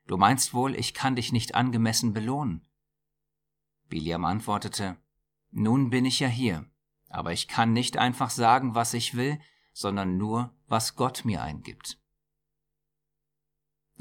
Du 0.07 0.17
meinst 0.17 0.55
wohl, 0.55 0.75
ich 0.75 0.95
kann 0.95 1.15
dich 1.15 1.33
nicht 1.33 1.55
angemessen 1.55 2.13
belohnen. 2.13 2.67
Biliam 3.89 4.25
antwortete, 4.25 4.97
Nun 5.51 5.91
bin 5.91 6.05
ich 6.05 6.19
ja 6.19 6.29
hier, 6.29 6.67
aber 7.09 7.33
ich 7.33 7.47
kann 7.47 7.73
nicht 7.73 7.97
einfach 7.97 8.31
sagen, 8.31 8.75
was 8.75 8.95
ich 8.95 9.15
will, 9.15 9.39
sondern 9.73 10.17
nur, 10.17 10.53
was 10.67 10.97
Gott 10.97 11.25
mir 11.25 11.43
eingibt. 11.43 12.02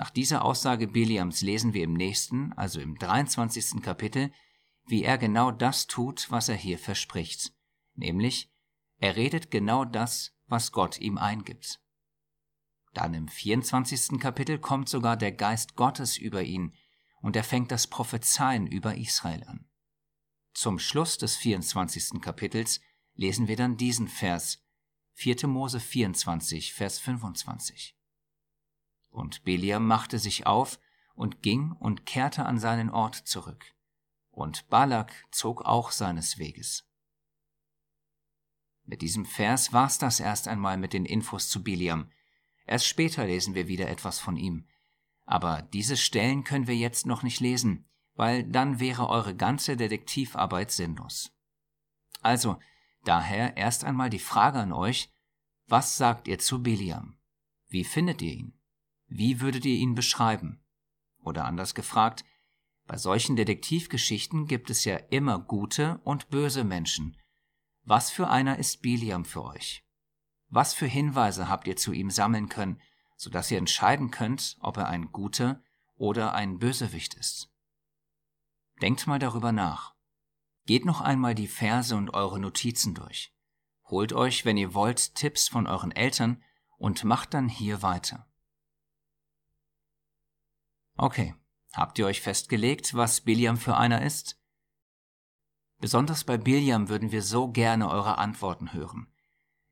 Nach 0.02 0.10
dieser 0.10 0.44
Aussage 0.44 0.88
Biliams 0.88 1.44
lesen 1.44 1.76
wir 1.76 1.84
im 1.84 1.94
nächsten, 1.94 2.54
also 2.54 2.80
im 2.80 2.98
23. 2.98 3.84
Kapitel, 3.84 4.34
wie 4.88 5.04
er 5.04 5.20
genau 5.20 5.52
das 5.52 5.86
tut, 5.86 6.32
was 6.32 6.50
er 6.50 6.56
hier 6.56 6.80
verspricht, 6.80 7.54
nämlich 7.94 8.52
er 8.98 9.16
redet 9.16 9.52
genau 9.52 9.86
das, 9.86 10.36
was 10.48 10.72
Gott 10.72 11.00
ihm 11.00 11.20
eingibt. 11.20 11.80
Dann 12.96 13.14
im 13.14 13.28
24. 13.28 14.20
Kapitel 14.20 14.58
kommt 14.58 14.90
sogar 14.90 15.18
der 15.18 15.34
Geist 15.34 15.76
Gottes 15.76 16.18
über 16.18 16.42
ihn 16.42 16.74
und 17.22 17.36
er 17.36 17.44
fängt 17.44 17.70
das 17.70 17.86
Prophezeien 17.86 18.66
über 18.66 18.98
Israel 18.98 19.44
an. 19.44 19.70
Zum 20.56 20.80
Schluss 20.80 21.20
des 21.20 21.36
24. 21.36 22.20
Kapitels 22.22 22.82
lesen 23.14 23.48
wir 23.48 23.56
dann 23.56 23.78
diesen 23.78 24.08
Vers, 24.08 24.66
4. 25.14 25.46
Mose 25.46 25.80
24, 25.80 26.74
Vers 26.74 26.98
25. 26.98 27.96
Und 29.12 29.44
Beliam 29.44 29.86
machte 29.86 30.18
sich 30.18 30.48
auf 30.48 30.80
und 31.14 31.44
ging 31.44 31.72
und 31.74 32.06
kehrte 32.06 32.46
an 32.46 32.58
seinen 32.58 32.90
Ort 32.90 33.16
zurück. 33.16 33.76
Und 34.32 34.68
Balak 34.70 35.14
zog 35.32 35.64
auch 35.64 35.92
seines 35.92 36.40
Weges. 36.40 36.88
Mit 38.86 39.02
diesem 39.02 39.26
Vers 39.26 39.74
war's 39.74 40.00
das 40.00 40.20
erst 40.20 40.48
einmal 40.48 40.78
mit 40.78 40.94
den 40.94 41.06
Infos 41.06 41.50
zu 41.50 41.64
Biliam. 41.64 42.10
Erst 42.66 42.88
später 42.88 43.26
lesen 43.26 43.54
wir 43.54 43.68
wieder 43.68 43.90
etwas 43.90 44.20
von 44.20 44.38
ihm. 44.38 44.68
Aber 45.26 45.62
diese 45.62 45.98
Stellen 45.98 46.44
können 46.44 46.68
wir 46.68 46.76
jetzt 46.76 47.06
noch 47.06 47.24
nicht 47.24 47.40
lesen, 47.40 47.88
weil 48.16 48.44
dann 48.44 48.80
wäre 48.80 49.08
eure 49.08 49.36
ganze 49.36 49.78
Detektivarbeit 49.78 50.72
sinnlos. 50.72 51.32
Also, 52.22 52.58
daher 53.04 53.58
erst 53.58 53.84
einmal 53.84 54.10
die 54.10 54.20
Frage 54.20 54.60
an 54.60 54.74
euch, 54.74 55.14
was 55.68 55.98
sagt 55.98 56.28
ihr 56.28 56.40
zu 56.40 56.62
Biliam? 56.62 57.18
Wie 57.68 57.84
findet 57.84 58.22
ihr 58.22 58.34
ihn? 58.34 58.61
Wie 59.14 59.42
würdet 59.42 59.66
ihr 59.66 59.76
ihn 59.76 59.94
beschreiben? 59.94 60.64
Oder 61.20 61.44
anders 61.44 61.76
gefragt, 61.76 62.24
bei 62.88 62.96
solchen 62.96 63.36
Detektivgeschichten 63.36 64.48
gibt 64.48 64.70
es 64.70 64.86
ja 64.86 64.96
immer 64.96 65.38
gute 65.38 66.00
und 66.06 66.30
böse 66.30 66.64
Menschen. 66.64 67.18
Was 67.84 68.10
für 68.10 68.30
einer 68.30 68.58
ist 68.58 68.82
Biliam 68.82 69.26
für 69.26 69.44
euch? 69.44 69.86
Was 70.48 70.74
für 70.74 70.86
Hinweise 70.86 71.50
habt 71.50 71.68
ihr 71.68 71.76
zu 71.76 71.92
ihm 71.92 72.10
sammeln 72.10 72.48
können, 72.48 72.82
so 73.18 73.30
dass 73.30 73.52
ihr 73.52 73.58
entscheiden 73.58 74.12
könnt, 74.12 74.56
ob 74.62 74.78
er 74.78 74.88
ein 74.88 75.12
guter 75.12 75.62
oder 75.96 76.34
ein 76.34 76.58
Bösewicht 76.58 77.14
ist? 77.16 77.52
Denkt 78.82 79.08
mal 79.08 79.20
darüber 79.20 79.52
nach. 79.52 79.94
Geht 80.66 80.86
noch 80.86 81.02
einmal 81.02 81.36
die 81.36 81.48
Verse 81.48 81.94
und 81.94 82.14
eure 82.14 82.40
Notizen 82.40 82.96
durch. 82.96 83.36
Holt 83.90 84.14
euch, 84.14 84.46
wenn 84.46 84.56
ihr 84.56 84.74
wollt, 84.74 85.16
Tipps 85.16 85.50
von 85.50 85.68
euren 85.68 85.92
Eltern 85.92 86.42
und 86.78 87.04
macht 87.04 87.34
dann 87.34 87.50
hier 87.50 87.82
weiter. 87.82 88.31
Okay, 90.98 91.36
habt 91.74 91.98
ihr 92.00 92.06
euch 92.06 92.22
festgelegt, 92.22 92.94
was 92.94 93.22
Biliam 93.22 93.58
für 93.58 93.78
einer 93.78 94.02
ist? 94.04 94.40
Besonders 95.80 96.24
bei 96.24 96.38
Biliam 96.38 96.90
würden 96.90 97.12
wir 97.12 97.24
so 97.24 97.52
gerne 97.52 97.90
eure 97.90 98.18
Antworten 98.18 98.74
hören. 98.74 99.08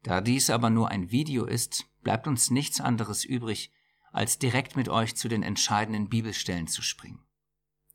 Da 0.01 0.21
dies 0.21 0.49
aber 0.49 0.69
nur 0.69 0.89
ein 0.89 1.11
Video 1.11 1.45
ist, 1.45 1.85
bleibt 2.01 2.27
uns 2.27 2.49
nichts 2.49 2.81
anderes 2.81 3.25
übrig, 3.25 3.71
als 4.11 4.39
direkt 4.39 4.75
mit 4.75 4.89
euch 4.89 5.15
zu 5.15 5.27
den 5.27 5.43
entscheidenden 5.43 6.09
Bibelstellen 6.09 6.67
zu 6.67 6.81
springen. 6.81 7.23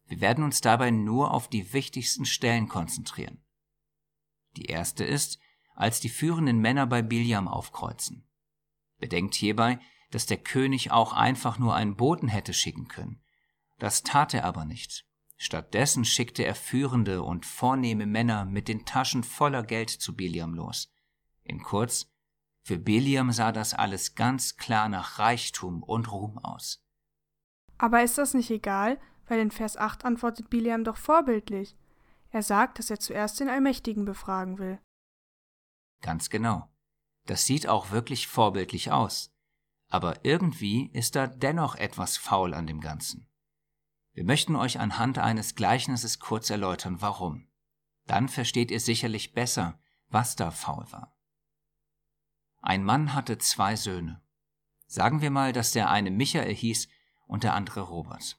Wir 0.06 0.20
werden 0.20 0.44
uns 0.44 0.60
dabei 0.60 0.90
nur 0.90 1.32
auf 1.32 1.48
die 1.48 1.72
wichtigsten 1.72 2.24
Stellen 2.24 2.68
konzentrieren. 2.68 3.42
Die 4.56 4.66
erste 4.66 5.04
ist, 5.04 5.40
als 5.74 5.98
die 5.98 6.08
führenden 6.08 6.58
Männer 6.58 6.86
bei 6.86 7.02
Biliam 7.02 7.48
aufkreuzen. 7.48 8.28
Bedenkt 8.98 9.34
hierbei, 9.34 9.80
dass 10.14 10.26
der 10.26 10.36
König 10.36 10.92
auch 10.92 11.12
einfach 11.12 11.58
nur 11.58 11.74
einen 11.74 11.96
Boten 11.96 12.28
hätte 12.28 12.54
schicken 12.54 12.86
können. 12.86 13.20
Das 13.80 14.04
tat 14.04 14.32
er 14.32 14.44
aber 14.44 14.64
nicht. 14.64 15.04
Stattdessen 15.36 16.04
schickte 16.04 16.44
er 16.44 16.54
führende 16.54 17.24
und 17.24 17.44
vornehme 17.44 18.06
Männer 18.06 18.44
mit 18.44 18.68
den 18.68 18.86
Taschen 18.86 19.24
voller 19.24 19.64
Geld 19.64 19.90
zu 19.90 20.14
Biliam 20.14 20.54
los. 20.54 20.88
In 21.42 21.60
kurz, 21.60 22.12
für 22.62 22.78
Biliam 22.78 23.32
sah 23.32 23.50
das 23.50 23.74
alles 23.74 24.14
ganz 24.14 24.56
klar 24.56 24.88
nach 24.88 25.18
Reichtum 25.18 25.82
und 25.82 26.12
Ruhm 26.12 26.38
aus. 26.38 26.86
Aber 27.76 28.04
ist 28.04 28.16
das 28.16 28.34
nicht 28.34 28.52
egal, 28.52 29.00
weil 29.26 29.40
in 29.40 29.50
Vers 29.50 29.76
8 29.76 30.04
antwortet 30.04 30.48
Biliam 30.48 30.84
doch 30.84 30.96
vorbildlich. 30.96 31.76
Er 32.30 32.44
sagt, 32.44 32.78
dass 32.78 32.88
er 32.88 33.00
zuerst 33.00 33.40
den 33.40 33.48
Allmächtigen 33.48 34.04
befragen 34.04 34.58
will. 34.58 34.78
Ganz 36.02 36.30
genau. 36.30 36.72
Das 37.26 37.46
sieht 37.46 37.66
auch 37.66 37.90
wirklich 37.90 38.28
vorbildlich 38.28 38.92
aus. 38.92 39.33
Aber 39.88 40.24
irgendwie 40.24 40.90
ist 40.92 41.16
da 41.16 41.26
dennoch 41.26 41.76
etwas 41.76 42.16
faul 42.16 42.54
an 42.54 42.66
dem 42.66 42.80
Ganzen. 42.80 43.28
Wir 44.12 44.24
möchten 44.24 44.56
euch 44.56 44.78
anhand 44.78 45.18
eines 45.18 45.54
Gleichnisses 45.54 46.20
kurz 46.20 46.50
erläutern, 46.50 47.00
warum. 47.00 47.48
Dann 48.06 48.28
versteht 48.28 48.70
ihr 48.70 48.80
sicherlich 48.80 49.32
besser, 49.32 49.80
was 50.08 50.36
da 50.36 50.50
faul 50.50 50.86
war. 50.90 51.16
Ein 52.62 52.84
Mann 52.84 53.14
hatte 53.14 53.38
zwei 53.38 53.76
Söhne. 53.76 54.22
Sagen 54.86 55.20
wir 55.20 55.30
mal, 55.30 55.52
dass 55.52 55.72
der 55.72 55.90
eine 55.90 56.10
Michael 56.10 56.54
hieß 56.54 56.88
und 57.26 57.42
der 57.42 57.54
andere 57.54 57.80
Robert. 57.80 58.38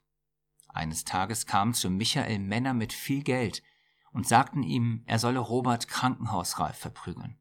Eines 0.70 1.04
Tages 1.04 1.46
kamen 1.46 1.74
zu 1.74 1.90
Michael 1.90 2.40
Männer 2.40 2.74
mit 2.74 2.94
viel 2.94 3.24
Geld 3.24 3.62
und 4.12 4.28
sagten 4.28 4.64
ihm, 4.64 5.04
er 5.06 5.20
solle 5.20 5.40
Robert 5.40 5.88
krankenhausreif 5.88 6.78
verprügeln. 6.78 7.38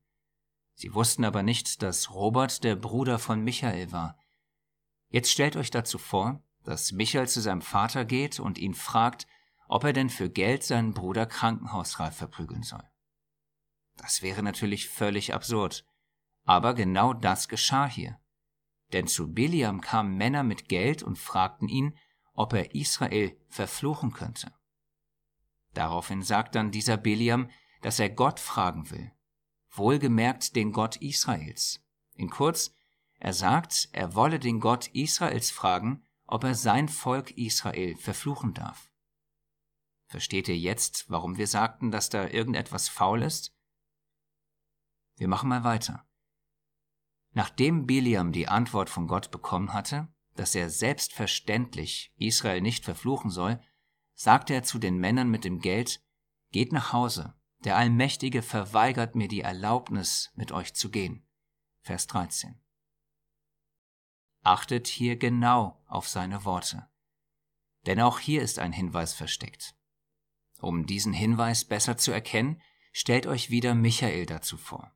Sie 0.75 0.95
wussten 0.95 1.25
aber 1.25 1.43
nicht, 1.43 1.83
dass 1.83 2.13
Robert 2.13 2.65
der 2.65 2.77
Bruder 2.77 3.19
von 3.19 3.43
Michael 3.43 3.93
war. 3.93 4.19
Jetzt 5.09 5.31
stellt 5.31 5.57
euch 5.57 5.71
dazu 5.71 5.99
vor, 5.99 6.43
dass 6.65 6.93
Michael 6.93 7.29
zu 7.29 7.41
seinem 7.41 7.63
Vater 7.63 8.05
geht 8.05 8.41
und 8.41 8.59
ihn 8.59 8.75
fragt, 8.75 9.27
ob 9.69 9.85
er 9.85 9.93
denn 9.93 10.11
für 10.11 10.29
Geld 10.29 10.65
seinen 10.65 10.93
Bruder 10.93 11.27
krankenhausreif 11.27 12.17
verprügeln 12.17 12.63
soll. 12.63 12.83
Das 13.97 14.23
wäre 14.23 14.43
natürlich 14.43 14.89
völlig 14.89 15.35
absurd. 15.35 15.87
Aber 16.45 16.75
genau 16.75 17.13
das 17.13 17.49
geschah 17.49 17.89
hier. 17.89 18.19
Denn 18.93 19.07
zu 19.07 19.33
Biliam 19.33 19.81
kamen 19.81 20.17
Männer 20.17 20.43
mit 20.43 20.69
Geld 20.69 21.03
und 21.03 21.19
fragten 21.19 21.69
ihn, 21.69 21.97
ob 22.35 22.53
er 22.53 22.75
Israel 22.75 23.37
verfluchen 23.49 24.13
könnte. 24.13 24.53
Daraufhin 25.73 26.23
sagt 26.23 26.55
dann 26.55 26.71
dieser 26.71 26.97
Biliam, 26.97 27.49
dass 27.83 27.99
er 27.99 28.11
Gott 28.11 28.41
fragen 28.41 28.91
will, 28.91 29.13
wohlgemerkt 29.77 30.57
den 30.57 30.73
Gott 30.73 30.97
Israels. 30.97 31.81
In 32.15 32.31
kurz, 32.31 32.75
er 33.19 33.33
sagt, 33.33 33.89
er 33.93 34.15
wolle 34.15 34.39
den 34.39 34.61
Gott 34.61 34.89
Israels 34.89 35.51
fragen, 35.51 36.05
ob 36.27 36.45
er 36.45 36.55
sein 36.55 36.89
Volk 36.89 37.33
Israel 37.33 37.97
verfluchen 37.97 38.55
darf. 38.55 38.91
Versteht 40.07 40.49
ihr 40.49 40.59
jetzt, 40.59 41.11
warum 41.11 41.37
wir 41.37 41.47
sagten, 41.47 41.91
dass 41.91 42.09
da 42.09 42.29
irgendetwas 42.29 42.89
faul 42.89 43.23
ist? 43.23 43.57
Wir 45.17 45.29
machen 45.29 45.49
mal 45.49 45.65
weiter. 45.65 46.07
Nachdem 47.33 47.87
Biliam 47.87 48.33
die 48.33 48.49
Antwort 48.49 48.91
von 48.91 49.09
Gott 49.09 49.31
bekommen 49.31 49.73
hatte, 49.73 50.09
dass 50.37 50.55
er 50.55 50.71
selbstverständlich 50.71 52.13
Israel 52.17 52.61
nicht 52.61 52.85
verfluchen 52.85 53.31
soll, 53.31 53.61
sagte 54.15 54.55
er 54.55 54.63
zu 54.63 54.79
den 54.79 54.99
Männern 54.99 55.29
mit 55.29 55.45
dem 55.45 55.61
Geld, 55.61 56.01
Geht 56.53 56.73
nach 56.73 56.93
Hause, 56.93 57.35
der 57.65 57.77
Allmächtige 57.77 58.43
verweigert 58.43 59.15
mir 59.15 59.29
die 59.29 59.41
Erlaubnis, 59.41 60.31
mit 60.35 60.53
euch 60.53 60.75
zu 60.75 60.91
gehen. 60.91 61.27
Vers 61.81 62.07
13. 62.07 62.61
Achtet 64.43 64.87
hier 64.87 65.17
genau 65.17 65.83
auf 65.87 66.09
seine 66.09 66.45
Worte. 66.45 66.89
Denn 67.87 68.01
auch 68.01 68.19
hier 68.19 68.43
ist 68.43 68.59
ein 68.59 68.73
Hinweis 68.73 69.15
versteckt. 69.15 69.75
Um 70.61 70.87
diesen 70.87 71.13
Hinweis 71.13 71.65
besser 71.65 71.97
zu 71.97 72.13
erkennen, 72.13 72.61
stellt 72.93 73.27
euch 73.27 73.51
wieder 73.51 73.75
Michael 73.75 74.27
dazu 74.27 74.57
vor. 74.57 74.95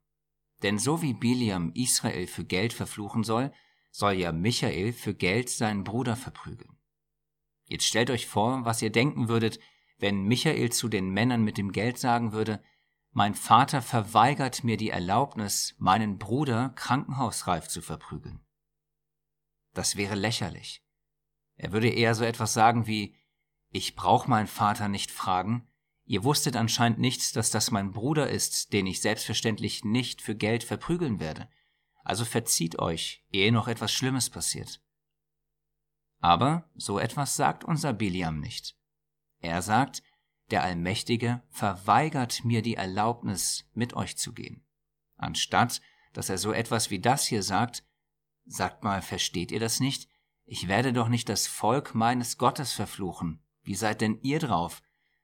Denn 0.62 0.78
so 0.78 1.02
wie 1.02 1.14
Biliam 1.14 1.72
Israel 1.74 2.26
für 2.26 2.44
Geld 2.44 2.72
verfluchen 2.72 3.24
soll, 3.24 3.52
soll 3.90 4.14
ja 4.14 4.32
Michael 4.32 4.92
für 4.92 5.14
Geld 5.14 5.48
seinen 5.48 5.84
Bruder 5.84 6.16
verprügeln. 6.16 6.76
Jetzt 7.64 7.84
stellt 7.84 8.10
euch 8.10 8.26
vor, 8.26 8.64
was 8.64 8.82
ihr 8.82 8.90
denken 8.90 9.28
würdet, 9.28 9.58
wenn 9.98 10.22
Michael 10.24 10.70
zu 10.70 10.88
den 10.88 11.10
Männern 11.10 11.42
mit 11.42 11.58
dem 11.58 11.72
Geld 11.72 11.98
sagen 11.98 12.32
würde, 12.32 12.62
mein 13.12 13.34
Vater 13.34 13.82
verweigert 13.82 14.62
mir 14.64 14.76
die 14.76 14.90
Erlaubnis, 14.90 15.74
meinen 15.78 16.18
Bruder 16.18 16.70
krankenhausreif 16.76 17.68
zu 17.68 17.82
verprügeln. 17.82 18.40
Das 19.74 19.96
wäre 19.96 20.14
lächerlich. 20.14 20.84
Er 21.56 21.72
würde 21.72 21.88
eher 21.88 22.14
so 22.14 22.24
etwas 22.24 22.52
sagen 22.52 22.86
wie, 22.86 23.16
ich 23.70 23.96
brauch 23.96 24.26
meinen 24.26 24.46
Vater 24.46 24.88
nicht 24.88 25.10
fragen, 25.10 25.68
ihr 26.04 26.24
wusstet 26.24 26.56
anscheinend 26.56 26.98
nicht, 26.98 27.36
dass 27.36 27.50
das 27.50 27.70
mein 27.70 27.90
Bruder 27.90 28.30
ist, 28.30 28.72
den 28.72 28.86
ich 28.86 29.00
selbstverständlich 29.00 29.84
nicht 29.84 30.22
für 30.22 30.36
Geld 30.36 30.62
verprügeln 30.62 31.20
werde, 31.20 31.48
also 32.04 32.24
verzieht 32.24 32.78
euch, 32.78 33.24
ehe 33.30 33.52
noch 33.52 33.68
etwas 33.68 33.92
Schlimmes 33.92 34.30
passiert. 34.30 34.80
Aber 36.20 36.70
so 36.74 36.98
etwas 36.98 37.36
sagt 37.36 37.64
unser 37.64 37.92
Biliam 37.92 38.40
nicht. 38.40 38.77
Er 39.40 39.62
sagt, 39.62 40.02
der 40.50 40.62
Allmächtige 40.62 41.42
verweigert 41.50 42.44
mir 42.44 42.62
die 42.62 42.74
Erlaubnis, 42.74 43.68
mit 43.74 43.94
euch 43.94 44.16
zu 44.16 44.32
gehen. 44.32 44.64
Anstatt, 45.16 45.80
dass 46.12 46.28
er 46.28 46.38
so 46.38 46.52
etwas 46.52 46.90
wie 46.90 47.00
das 47.00 47.26
hier 47.26 47.42
sagt, 47.42 47.84
sagt 48.46 48.82
mal, 48.82 49.02
versteht 49.02 49.52
ihr 49.52 49.60
das 49.60 49.80
nicht? 49.80 50.08
Ich 50.44 50.68
werde 50.68 50.92
doch 50.92 51.08
nicht 51.08 51.28
das 51.28 51.46
Volk 51.46 51.94
meines 51.94 52.38
Gottes 52.38 52.72
verfluchen. 52.72 53.44
Wie 53.62 53.74
seid 53.74 54.00
denn 54.00 54.18
ihr 54.22 54.38
drauf? 54.38 54.82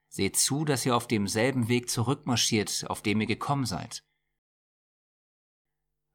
Seht 0.09 0.37
zu, 0.37 0.65
dass 0.65 0.85
ihr 0.85 0.95
auf 0.95 1.09
demselben 1.09 1.69
Weg 1.69 1.89
zurückmarschiert, 1.89 2.85
auf 2.89 3.01
dem 3.01 3.21
ihr 3.23 3.27
gekommen 3.27 3.65
seid. 3.65 4.05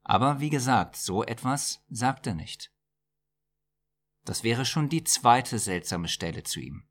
Aber 0.03 0.39
wie 0.39 0.49
gesagt, 0.49 0.95
so 0.95 1.23
etwas 1.23 1.83
sagt 1.89 2.27
er 2.27 2.35
nicht. 2.35 2.71
Das 4.25 4.43
wäre 4.43 4.65
schon 4.65 4.89
die 4.89 5.03
zweite 5.03 5.59
seltsame 5.59 6.07
Stelle 6.07 6.43
zu 6.43 6.59
ihm. 6.59 6.88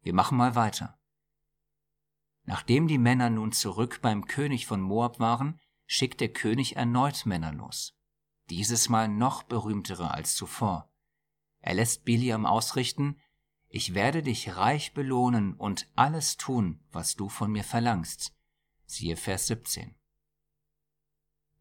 Wir 0.00 0.14
machen 0.14 0.38
mal 0.38 0.54
weiter. 0.54 0.98
Nachdem 2.44 2.88
die 2.88 2.98
Männer 2.98 3.30
nun 3.30 3.52
zurück 3.52 4.00
beim 4.00 4.26
König 4.26 4.66
von 4.66 4.80
Moab 4.80 5.20
waren, 5.20 5.60
schickt 5.86 6.20
der 6.20 6.32
König 6.32 6.76
erneut 6.76 7.26
Männer 7.26 7.52
los. 7.52 7.94
Dieses 8.48 8.88
Mal 8.88 9.08
noch 9.08 9.42
berühmtere 9.42 10.12
als 10.12 10.34
zuvor. 10.34 10.90
Er 11.60 11.74
lässt 11.74 12.04
Biliam 12.04 12.46
ausrichten, 12.46 13.20
ich 13.68 13.94
werde 13.94 14.22
dich 14.22 14.56
reich 14.56 14.94
belohnen 14.94 15.52
und 15.54 15.90
alles 15.94 16.38
tun, 16.38 16.80
was 16.90 17.16
du 17.16 17.28
von 17.28 17.50
mir 17.50 17.64
verlangst. 17.64 18.34
Siehe 18.86 19.16
Vers 19.16 19.48
17. 19.48 19.94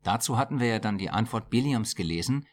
Dazu 0.04 0.38
hatten 0.38 0.62
wir 0.62 0.67
ja 0.67 0.80
dann 0.80 0.97
die 0.97 1.10
Antwort 1.10 1.50
Biliams 1.50 1.95
gelesen, 1.95 2.47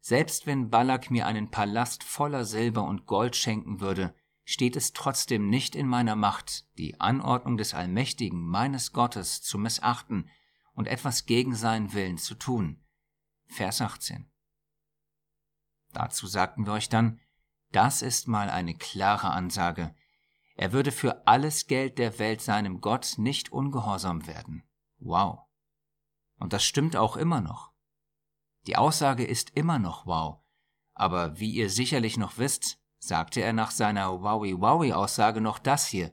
selbst 0.00 0.46
wenn 0.46 0.70
Balak 0.70 1.10
mir 1.10 1.26
einen 1.26 1.50
Palast 1.50 2.02
voller 2.02 2.44
Silber 2.44 2.82
und 2.84 3.06
Gold 3.06 3.36
schenken 3.36 3.80
würde, 3.80 4.14
steht 4.48 4.76
es 4.76 4.94
trotzdem 4.94 5.50
nicht 5.50 5.76
in 5.76 5.86
meiner 5.86 6.16
Macht, 6.16 6.64
die 6.78 6.98
Anordnung 6.98 7.58
des 7.58 7.74
Allmächtigen 7.74 8.40
meines 8.40 8.94
Gottes 8.94 9.42
zu 9.42 9.58
missachten 9.58 10.30
und 10.72 10.88
etwas 10.88 11.26
gegen 11.26 11.54
seinen 11.54 11.92
Willen 11.92 12.16
zu 12.16 12.34
tun. 12.34 12.82
Vers 13.44 13.82
18. 13.82 14.32
Dazu 15.92 16.26
sagten 16.26 16.64
wir 16.64 16.72
euch 16.72 16.88
dann, 16.88 17.20
das 17.72 18.00
ist 18.00 18.26
mal 18.26 18.48
eine 18.48 18.74
klare 18.74 19.28
Ansage. 19.28 19.94
Er 20.54 20.72
würde 20.72 20.92
für 20.92 21.26
alles 21.26 21.66
Geld 21.66 21.98
der 21.98 22.18
Welt 22.18 22.40
seinem 22.40 22.80
Gott 22.80 23.16
nicht 23.18 23.52
ungehorsam 23.52 24.26
werden. 24.26 24.66
Wow. 24.96 25.40
Und 26.38 26.54
das 26.54 26.64
stimmt 26.64 26.96
auch 26.96 27.18
immer 27.18 27.42
noch. 27.42 27.74
Die 28.66 28.76
Aussage 28.76 29.26
ist 29.26 29.50
immer 29.50 29.78
noch 29.78 30.06
wow. 30.06 30.40
Aber 30.94 31.38
wie 31.38 31.50
ihr 31.50 31.68
sicherlich 31.68 32.16
noch 32.16 32.38
wisst, 32.38 32.80
sagte 32.98 33.40
er 33.40 33.52
nach 33.52 33.70
seiner 33.70 34.22
Wowie-Wowie-Aussage 34.22 35.40
noch 35.40 35.58
das 35.58 35.86
hier. 35.86 36.12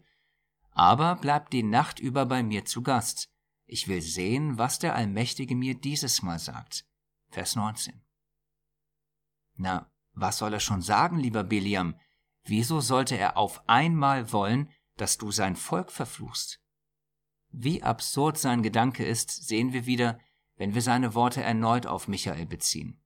Aber 0.71 1.15
bleibt 1.15 1.53
die 1.53 1.63
Nacht 1.63 1.99
über 1.99 2.25
bei 2.25 2.43
mir 2.43 2.65
zu 2.65 2.81
Gast. 2.81 3.29
Ich 3.65 3.87
will 3.87 4.01
sehen, 4.01 4.57
was 4.57 4.79
der 4.79 4.95
Allmächtige 4.95 5.55
mir 5.55 5.75
dieses 5.75 6.21
Mal 6.21 6.39
sagt. 6.39 6.85
Vers 7.29 7.55
19. 7.55 8.01
Na, 9.55 9.91
was 10.13 10.37
soll 10.37 10.53
er 10.53 10.59
schon 10.59 10.81
sagen, 10.81 11.17
lieber 11.17 11.43
Biliam? 11.43 11.95
Wieso 12.43 12.79
sollte 12.79 13.17
er 13.17 13.37
auf 13.37 13.67
einmal 13.67 14.31
wollen, 14.31 14.69
dass 14.97 15.17
du 15.17 15.31
sein 15.31 15.55
Volk 15.55 15.91
verfluchst? 15.91 16.61
Wie 17.49 17.81
absurd 17.81 18.37
sein 18.37 18.61
Gedanke 18.63 19.05
ist, 19.05 19.47
sehen 19.47 19.73
wir 19.73 19.85
wieder, 19.85 20.19
wenn 20.57 20.73
wir 20.75 20.81
seine 20.81 21.15
Worte 21.15 21.41
erneut 21.41 21.85
auf 21.85 22.07
Michael 22.07 22.45
beziehen. 22.45 23.01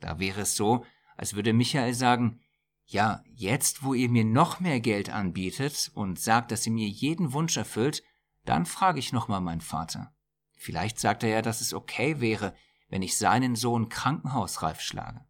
Da 0.00 0.18
wäre 0.18 0.42
es 0.42 0.56
so, 0.56 0.84
als 1.16 1.34
würde 1.34 1.52
Michael 1.52 1.94
sagen, 1.94 2.40
ja, 2.86 3.22
jetzt, 3.34 3.82
wo 3.82 3.94
ihr 3.94 4.08
mir 4.08 4.24
noch 4.24 4.60
mehr 4.60 4.80
Geld 4.80 5.10
anbietet 5.10 5.90
und 5.94 6.20
sagt, 6.20 6.52
dass 6.52 6.66
ihr 6.66 6.72
mir 6.72 6.88
jeden 6.88 7.32
Wunsch 7.32 7.56
erfüllt, 7.56 8.02
dann 8.44 8.64
frage 8.64 9.00
ich 9.00 9.12
nochmal 9.12 9.40
meinen 9.40 9.60
Vater. 9.60 10.14
Vielleicht 10.56 11.00
sagt 11.00 11.24
er 11.24 11.30
ja, 11.30 11.42
dass 11.42 11.60
es 11.60 11.74
okay 11.74 12.20
wäre, 12.20 12.54
wenn 12.88 13.02
ich 13.02 13.18
seinen 13.18 13.56
Sohn 13.56 13.88
krankenhausreif 13.88 14.80
schlage. 14.80 15.26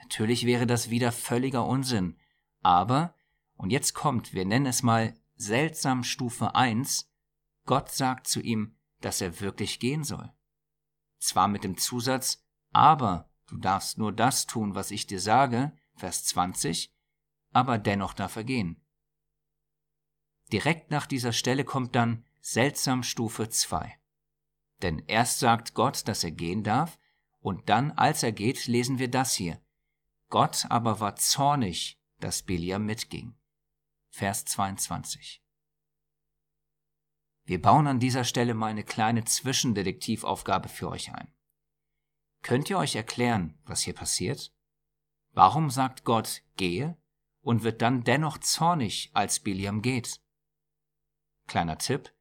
Natürlich 0.00 0.44
wäre 0.44 0.66
das 0.66 0.90
wieder 0.90 1.12
völliger 1.12 1.66
Unsinn, 1.66 2.18
aber, 2.60 3.14
und 3.54 3.70
jetzt 3.70 3.94
kommt, 3.94 4.34
wir 4.34 4.44
nennen 4.44 4.66
es 4.66 4.82
mal 4.82 5.14
seltsam 5.36 6.02
Stufe 6.02 6.56
1, 6.56 7.08
Gott 7.64 7.90
sagt 7.90 8.26
zu 8.26 8.40
ihm, 8.40 8.76
dass 9.00 9.20
er 9.20 9.40
wirklich 9.40 9.78
gehen 9.78 10.02
soll. 10.02 10.32
Zwar 11.18 11.46
mit 11.46 11.62
dem 11.62 11.76
Zusatz, 11.76 12.44
aber 12.72 13.30
du 13.46 13.56
darfst 13.56 13.98
nur 13.98 14.12
das 14.12 14.46
tun, 14.46 14.74
was 14.74 14.90
ich 14.90 15.06
dir 15.06 15.20
sage, 15.20 15.72
Vers 15.94 16.24
20, 16.24 16.94
aber 17.52 17.78
dennoch 17.78 18.14
darf 18.14 18.36
er 18.36 18.44
gehen. 18.44 18.80
Direkt 20.52 20.90
nach 20.90 21.06
dieser 21.06 21.32
Stelle 21.32 21.64
kommt 21.64 21.94
dann 21.94 22.24
seltsam 22.40 23.02
Stufe 23.02 23.48
2. 23.48 23.98
Denn 24.82 24.98
erst 25.06 25.38
sagt 25.38 25.74
Gott, 25.74 26.08
dass 26.08 26.24
er 26.24 26.32
gehen 26.32 26.64
darf, 26.64 26.98
und 27.40 27.68
dann, 27.68 27.90
als 27.92 28.22
er 28.22 28.32
geht, 28.32 28.66
lesen 28.66 28.98
wir 28.98 29.10
das 29.10 29.34
hier. 29.34 29.60
Gott 30.28 30.66
aber 30.70 31.00
war 31.00 31.16
zornig, 31.16 32.00
dass 32.20 32.42
Biliam 32.42 32.86
mitging. 32.86 33.34
Vers 34.10 34.44
22. 34.44 35.42
Wir 37.44 37.60
bauen 37.60 37.86
an 37.86 37.98
dieser 37.98 38.24
Stelle 38.24 38.54
mal 38.54 38.68
eine 38.68 38.84
kleine 38.84 39.24
Zwischendetektivaufgabe 39.24 40.68
für 40.68 40.88
euch 40.88 41.12
ein. 41.12 41.34
Könnt 42.42 42.70
ihr 42.70 42.78
euch 42.78 42.94
erklären, 42.94 43.58
was 43.64 43.82
hier 43.82 43.94
passiert? 43.94 44.54
Warum 45.32 45.70
sagt 45.70 46.04
Gott 46.04 46.42
gehe 46.56 46.96
und 47.40 47.62
wird 47.62 47.82
dann 47.82 48.04
dennoch 48.04 48.38
zornig, 48.38 49.10
als 49.14 49.40
Biliam 49.40 49.82
geht? 49.82 50.20
Kleiner 51.46 51.78
Tipp, 51.78 52.12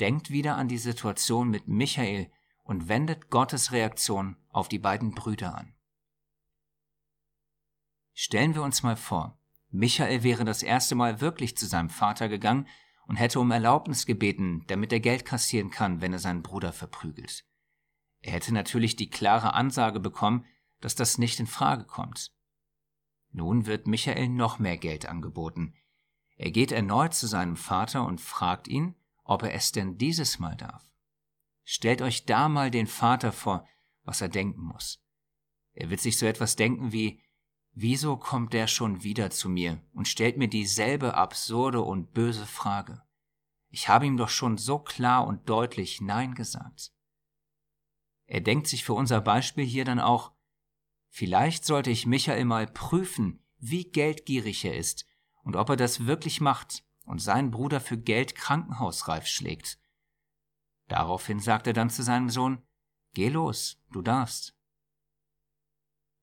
denkt 0.00 0.30
wieder 0.30 0.56
an 0.56 0.68
die 0.68 0.78
Situation 0.78 1.48
mit 1.48 1.68
Michael 1.68 2.30
und 2.64 2.88
wendet 2.88 3.30
Gottes 3.30 3.72
Reaktion 3.72 4.36
auf 4.48 4.68
die 4.68 4.78
beiden 4.78 5.14
Brüder 5.14 5.56
an. 5.56 5.74
Stellen 8.12 8.54
wir 8.54 8.62
uns 8.62 8.82
mal 8.82 8.96
vor, 8.96 9.38
Michael 9.70 10.22
wäre 10.22 10.44
das 10.44 10.62
erste 10.62 10.94
Mal 10.94 11.20
wirklich 11.20 11.56
zu 11.56 11.66
seinem 11.66 11.90
Vater 11.90 12.28
gegangen 12.28 12.66
und 13.06 13.16
hätte 13.16 13.38
um 13.38 13.50
Erlaubnis 13.50 14.06
gebeten, 14.06 14.64
damit 14.68 14.92
er 14.92 15.00
Geld 15.00 15.24
kassieren 15.24 15.70
kann, 15.70 16.00
wenn 16.00 16.14
er 16.14 16.18
seinen 16.18 16.42
Bruder 16.42 16.72
verprügelt. 16.72 17.44
Er 18.20 18.32
hätte 18.32 18.52
natürlich 18.52 18.96
die 18.96 19.10
klare 19.10 19.52
Ansage 19.52 20.00
bekommen, 20.00 20.46
dass 20.80 20.94
das 20.94 21.18
nicht 21.18 21.38
in 21.38 21.46
Frage 21.46 21.84
kommt. 21.84 22.35
Nun 23.36 23.66
wird 23.66 23.86
Michael 23.86 24.30
noch 24.30 24.58
mehr 24.58 24.78
Geld 24.78 25.04
angeboten. 25.04 25.74
Er 26.36 26.50
geht 26.50 26.72
erneut 26.72 27.12
zu 27.12 27.26
seinem 27.26 27.56
Vater 27.56 28.06
und 28.06 28.18
fragt 28.18 28.66
ihn, 28.66 28.94
ob 29.24 29.42
er 29.42 29.52
es 29.52 29.72
denn 29.72 29.98
dieses 29.98 30.38
Mal 30.38 30.56
darf. 30.56 30.90
Stellt 31.62 32.00
euch 32.00 32.24
da 32.24 32.48
mal 32.48 32.70
den 32.70 32.86
Vater 32.86 33.32
vor, 33.32 33.68
was 34.04 34.22
er 34.22 34.30
denken 34.30 34.62
muss. 34.62 35.04
Er 35.74 35.90
wird 35.90 36.00
sich 36.00 36.16
so 36.16 36.24
etwas 36.24 36.56
denken 36.56 36.92
wie, 36.92 37.20
wieso 37.72 38.16
kommt 38.16 38.54
der 38.54 38.68
schon 38.68 39.02
wieder 39.02 39.30
zu 39.30 39.50
mir 39.50 39.82
und 39.92 40.08
stellt 40.08 40.38
mir 40.38 40.48
dieselbe 40.48 41.12
absurde 41.12 41.82
und 41.82 42.14
böse 42.14 42.46
Frage? 42.46 43.02
Ich 43.68 43.90
habe 43.90 44.06
ihm 44.06 44.16
doch 44.16 44.30
schon 44.30 44.56
so 44.56 44.78
klar 44.78 45.26
und 45.26 45.46
deutlich 45.46 46.00
Nein 46.00 46.34
gesagt. 46.34 46.90
Er 48.24 48.40
denkt 48.40 48.66
sich 48.66 48.82
für 48.82 48.94
unser 48.94 49.20
Beispiel 49.20 49.66
hier 49.66 49.84
dann 49.84 50.00
auch, 50.00 50.32
vielleicht 51.16 51.64
sollte 51.64 51.88
ich 51.88 52.04
Michael 52.04 52.44
mal 52.44 52.66
prüfen, 52.66 53.42
wie 53.56 53.84
geldgierig 53.84 54.66
er 54.66 54.76
ist 54.76 55.06
und 55.44 55.56
ob 55.56 55.70
er 55.70 55.76
das 55.76 56.04
wirklich 56.04 56.42
macht 56.42 56.84
und 57.06 57.22
seinen 57.22 57.50
Bruder 57.50 57.80
für 57.80 57.96
Geld 57.96 58.34
krankenhausreif 58.34 59.26
schlägt. 59.26 59.78
Daraufhin 60.88 61.40
sagt 61.40 61.68
er 61.68 61.72
dann 61.72 61.88
zu 61.88 62.02
seinem 62.02 62.28
Sohn, 62.28 62.62
Geh 63.14 63.30
los, 63.30 63.82
du 63.92 64.02
darfst. 64.02 64.54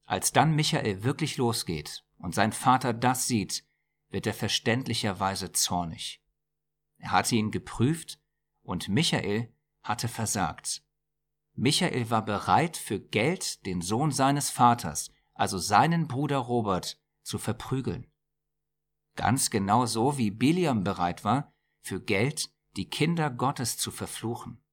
Als 0.06 0.32
dann 0.32 0.56
Michael 0.56 1.04
wirklich 1.04 1.38
losgeht 1.38 2.06
und 2.20 2.36
sein 2.36 2.52
Vater 2.52 2.94
das 2.94 3.26
sieht, 3.26 3.66
wird 4.10 4.28
er 4.28 4.36
verständlicherweise 4.36 5.54
zornig. 5.54 6.24
Er 6.98 7.10
hatte 7.10 7.36
ihn 7.36 7.50
geprüft 7.50 8.20
und 8.62 8.90
Michael 8.90 9.52
hatte 9.82 10.08
versagt. 10.08 10.84
Michael 11.56 12.10
war 12.10 12.26
bereit, 12.26 12.78
für 12.78 13.00
Geld 13.00 13.66
den 13.66 13.82
Sohn 13.82 14.12
seines 14.12 14.50
Vaters, 14.50 15.12
also 15.34 15.58
seinen 15.58 16.08
Bruder 16.08 16.38
Robert, 16.40 17.00
zu 17.22 17.38
verprügeln. 17.38 18.12
Ganz 19.16 19.50
genau 19.50 19.86
so, 19.86 20.18
wie 20.18 20.32
Biliam 20.32 20.84
bereit 20.84 21.24
war, 21.24 21.54
für 21.82 22.02
Geld 22.02 22.50
die 22.76 22.90
Kinder 22.90 23.30
Gottes 23.30 23.78
zu 23.78 23.92
verfluchen. 23.92 24.64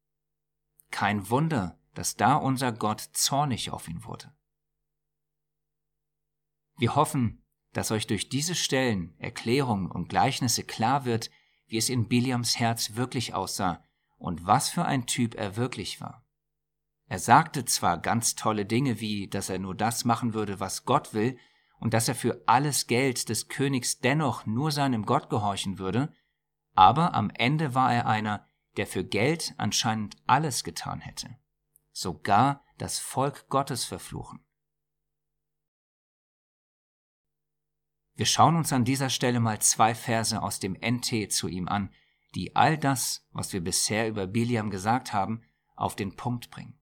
Kein 0.90 1.28
Wunder, 1.28 1.78
dass 1.94 2.16
da 2.16 2.36
unser 2.36 2.72
Gott 2.72 3.00
zornig 3.12 3.70
auf 3.70 3.88
ihn 3.88 4.04
wurde. 4.04 4.34
Wir 6.78 6.94
hoffen, 6.94 7.44
dass 7.72 7.90
euch 7.90 8.06
durch 8.06 8.30
diese 8.30 8.54
Stellen, 8.54 9.14
Erklärungen 9.18 9.90
und 9.90 10.08
Gleichnisse 10.08 10.64
klar 10.64 11.04
wird, 11.04 11.30
wie 11.66 11.76
es 11.76 11.90
in 11.90 12.08
Biliams 12.08 12.58
Herz 12.58 12.94
wirklich 12.96 13.34
aussah 13.34 13.84
und 14.16 14.46
was 14.46 14.70
für 14.70 14.84
ein 14.84 15.06
Typ 15.06 15.34
er 15.34 15.56
wirklich 15.56 16.00
war. 16.00 16.26
Er 17.10 17.18
sagte 17.18 17.64
zwar 17.64 17.98
ganz 17.98 18.36
tolle 18.36 18.64
Dinge 18.64 19.00
wie, 19.00 19.26
dass 19.26 19.48
er 19.48 19.58
nur 19.58 19.74
das 19.74 20.04
machen 20.04 20.32
würde, 20.32 20.60
was 20.60 20.84
Gott 20.84 21.12
will, 21.12 21.36
und 21.80 21.92
dass 21.92 22.06
er 22.06 22.14
für 22.14 22.44
alles 22.46 22.86
Geld 22.86 23.28
des 23.28 23.48
Königs 23.48 23.98
dennoch 23.98 24.46
nur 24.46 24.70
seinem 24.70 25.04
Gott 25.04 25.28
gehorchen 25.28 25.80
würde, 25.80 26.14
aber 26.76 27.14
am 27.14 27.30
Ende 27.30 27.74
war 27.74 27.92
er 27.92 28.06
einer, 28.06 28.46
der 28.76 28.86
für 28.86 29.02
Geld 29.02 29.54
anscheinend 29.56 30.18
alles 30.28 30.62
getan 30.62 31.00
hätte, 31.00 31.36
sogar 31.90 32.64
das 32.78 33.00
Volk 33.00 33.48
Gottes 33.48 33.84
verfluchen. 33.84 34.44
Wir 38.14 38.26
schauen 38.26 38.54
uns 38.54 38.72
an 38.72 38.84
dieser 38.84 39.10
Stelle 39.10 39.40
mal 39.40 39.60
zwei 39.60 39.96
Verse 39.96 40.40
aus 40.40 40.60
dem 40.60 40.74
NT 40.80 41.32
zu 41.32 41.48
ihm 41.48 41.66
an, 41.66 41.92
die 42.36 42.54
all 42.54 42.78
das, 42.78 43.26
was 43.32 43.52
wir 43.52 43.64
bisher 43.64 44.06
über 44.06 44.28
Biliam 44.28 44.70
gesagt 44.70 45.12
haben, 45.12 45.42
auf 45.74 45.96
den 45.96 46.14
Punkt 46.14 46.52
bringen. 46.52 46.79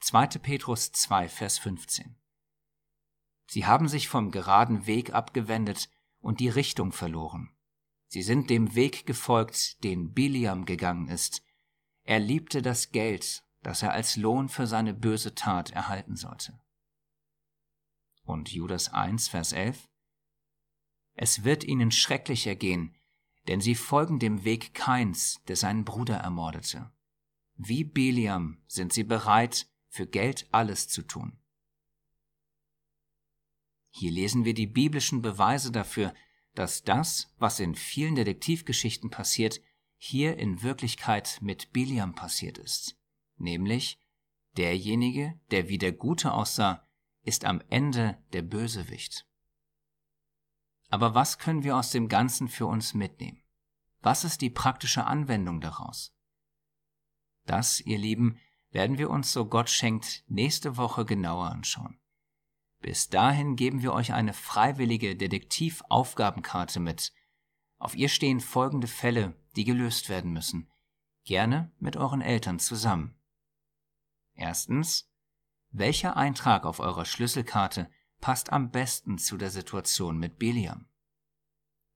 2. 0.00 0.26
Petrus 0.38 0.92
2, 0.92 1.28
Vers 1.28 1.58
15. 1.58 2.16
Sie 3.46 3.66
haben 3.66 3.88
sich 3.88 4.08
vom 4.08 4.30
geraden 4.30 4.86
Weg 4.86 5.12
abgewendet 5.12 5.90
und 6.20 6.40
die 6.40 6.48
Richtung 6.48 6.92
verloren. 6.92 7.54
Sie 8.06 8.22
sind 8.22 8.50
dem 8.50 8.74
Weg 8.74 9.06
gefolgt, 9.06 9.82
den 9.84 10.12
Biliam 10.12 10.64
gegangen 10.64 11.08
ist. 11.08 11.42
Er 12.02 12.18
liebte 12.18 12.62
das 12.62 12.90
Geld, 12.90 13.44
das 13.62 13.82
er 13.82 13.92
als 13.92 14.16
Lohn 14.16 14.48
für 14.48 14.66
seine 14.66 14.94
böse 14.94 15.34
Tat 15.34 15.70
erhalten 15.70 16.16
sollte. 16.16 16.58
Und 18.24 18.50
Judas 18.50 18.92
1, 18.92 19.28
Vers 19.28 19.52
11 19.52 19.90
es 21.22 21.44
wird 21.44 21.64
ihnen 21.64 21.90
schrecklich 21.90 22.46
ergehen, 22.46 22.94
denn 23.46 23.60
sie 23.60 23.74
folgen 23.74 24.18
dem 24.18 24.44
Weg 24.44 24.72
Kains, 24.72 25.42
der 25.48 25.56
seinen 25.56 25.84
Bruder 25.84 26.16
ermordete. 26.16 26.90
Wie 27.56 27.84
Biliam 27.84 28.62
sind 28.66 28.94
sie 28.94 29.04
bereit, 29.04 29.69
für 29.90 30.06
Geld 30.06 30.48
alles 30.52 30.88
zu 30.88 31.02
tun. 31.02 31.36
Hier 33.90 34.12
lesen 34.12 34.44
wir 34.44 34.54
die 34.54 34.68
biblischen 34.68 35.20
Beweise 35.20 35.72
dafür, 35.72 36.14
dass 36.54 36.84
das, 36.84 37.34
was 37.38 37.60
in 37.60 37.74
vielen 37.74 38.14
Detektivgeschichten 38.14 39.10
passiert, 39.10 39.60
hier 39.96 40.38
in 40.38 40.62
Wirklichkeit 40.62 41.38
mit 41.42 41.72
Biliam 41.72 42.14
passiert 42.14 42.56
ist. 42.56 42.96
Nämlich, 43.36 43.98
derjenige, 44.56 45.38
der 45.50 45.68
wie 45.68 45.78
der 45.78 45.92
Gute 45.92 46.32
aussah, 46.32 46.88
ist 47.22 47.44
am 47.44 47.60
Ende 47.68 48.16
der 48.32 48.42
Bösewicht. 48.42 49.26
Aber 50.88 51.14
was 51.14 51.38
können 51.38 51.64
wir 51.64 51.76
aus 51.76 51.90
dem 51.90 52.08
Ganzen 52.08 52.48
für 52.48 52.66
uns 52.66 52.94
mitnehmen? 52.94 53.42
Was 54.00 54.24
ist 54.24 54.40
die 54.40 54.50
praktische 54.50 55.04
Anwendung 55.04 55.60
daraus? 55.60 56.14
Das, 57.44 57.80
ihr 57.80 57.98
Lieben, 57.98 58.38
werden 58.70 58.98
wir 58.98 59.10
uns, 59.10 59.32
so 59.32 59.46
Gott 59.46 59.68
schenkt, 59.68 60.24
nächste 60.28 60.76
Woche 60.76 61.04
genauer 61.04 61.46
anschauen. 61.46 61.98
Bis 62.80 63.08
dahin 63.08 63.56
geben 63.56 63.82
wir 63.82 63.92
euch 63.92 64.12
eine 64.12 64.32
freiwillige 64.32 65.16
Detektivaufgabenkarte 65.16 66.80
mit. 66.80 67.12
Auf 67.78 67.94
ihr 67.94 68.08
stehen 68.08 68.40
folgende 68.40 68.86
Fälle, 68.86 69.34
die 69.56 69.64
gelöst 69.64 70.08
werden 70.08 70.32
müssen. 70.32 70.70
Gerne 71.24 71.72
mit 71.78 71.96
euren 71.96 72.22
Eltern 72.22 72.58
zusammen. 72.58 73.18
Erstens, 74.34 75.10
welcher 75.70 76.16
Eintrag 76.16 76.64
auf 76.64 76.80
eurer 76.80 77.04
Schlüsselkarte 77.04 77.90
passt 78.20 78.52
am 78.52 78.70
besten 78.70 79.18
zu 79.18 79.36
der 79.36 79.50
Situation 79.50 80.18
mit 80.18 80.38
Biliam. 80.38 80.86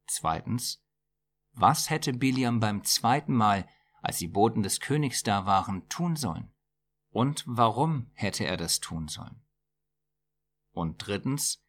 Zweitens, 0.07 0.83
was 1.53 1.89
hätte 1.89 2.13
Biliam 2.13 2.61
beim 2.61 2.85
zweiten 2.85 3.35
Mal, 3.35 3.67
als 4.03 4.19
die 4.19 4.29
Boten 4.29 4.63
des 4.63 4.81
Königs 4.81 5.23
da 5.23 5.47
waren, 5.47 5.89
tun 5.89 6.17
sollen? 6.17 6.54
Und 7.14 7.44
warum 7.46 8.11
hätte 8.14 8.44
er 8.44 8.57
das 8.57 8.81
tun 8.81 9.07
sollen? 9.07 9.40
Und 10.72 10.96
drittens, 11.07 11.62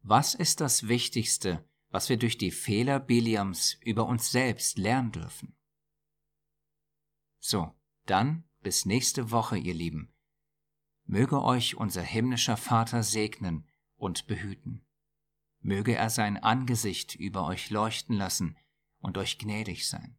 was 0.00 0.32
ist 0.32 0.60
das 0.60 0.86
Wichtigste, 0.86 1.68
was 1.90 2.08
wir 2.08 2.16
durch 2.16 2.38
die 2.38 2.52
Fehler 2.52 3.00
Biliams 3.00 3.78
über 3.80 4.06
uns 4.06 4.30
selbst 4.30 4.78
lernen 4.78 5.10
dürfen? 5.10 5.56
So, 7.40 7.74
dann 8.06 8.44
bis 8.60 8.86
nächste 8.86 9.32
Woche, 9.32 9.58
ihr 9.58 9.74
Lieben. 9.74 10.14
Möge 11.02 11.42
euch 11.42 11.74
unser 11.74 12.02
himmlischer 12.02 12.56
Vater 12.56 13.02
segnen, 13.02 13.68
und 13.96 14.28
behüten. 14.28 14.86
Möge 15.58 15.96
er 15.96 16.10
sein 16.10 16.36
Angesicht 16.36 17.16
über 17.16 17.46
euch 17.46 17.70
leuchten 17.70 18.16
lassen 18.16 18.56
und 19.00 19.18
euch 19.18 19.38
gnädig 19.38 19.88
sein. 19.88 20.16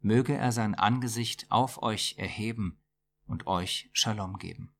Möge 0.00 0.36
er 0.36 0.50
sein 0.50 0.74
Angesicht 0.74 1.48
auf 1.52 1.80
euch 1.80 2.16
erheben 2.18 2.80
und 3.26 3.46
euch 3.46 3.88
Shalom 3.92 4.38
geben. 4.38 4.73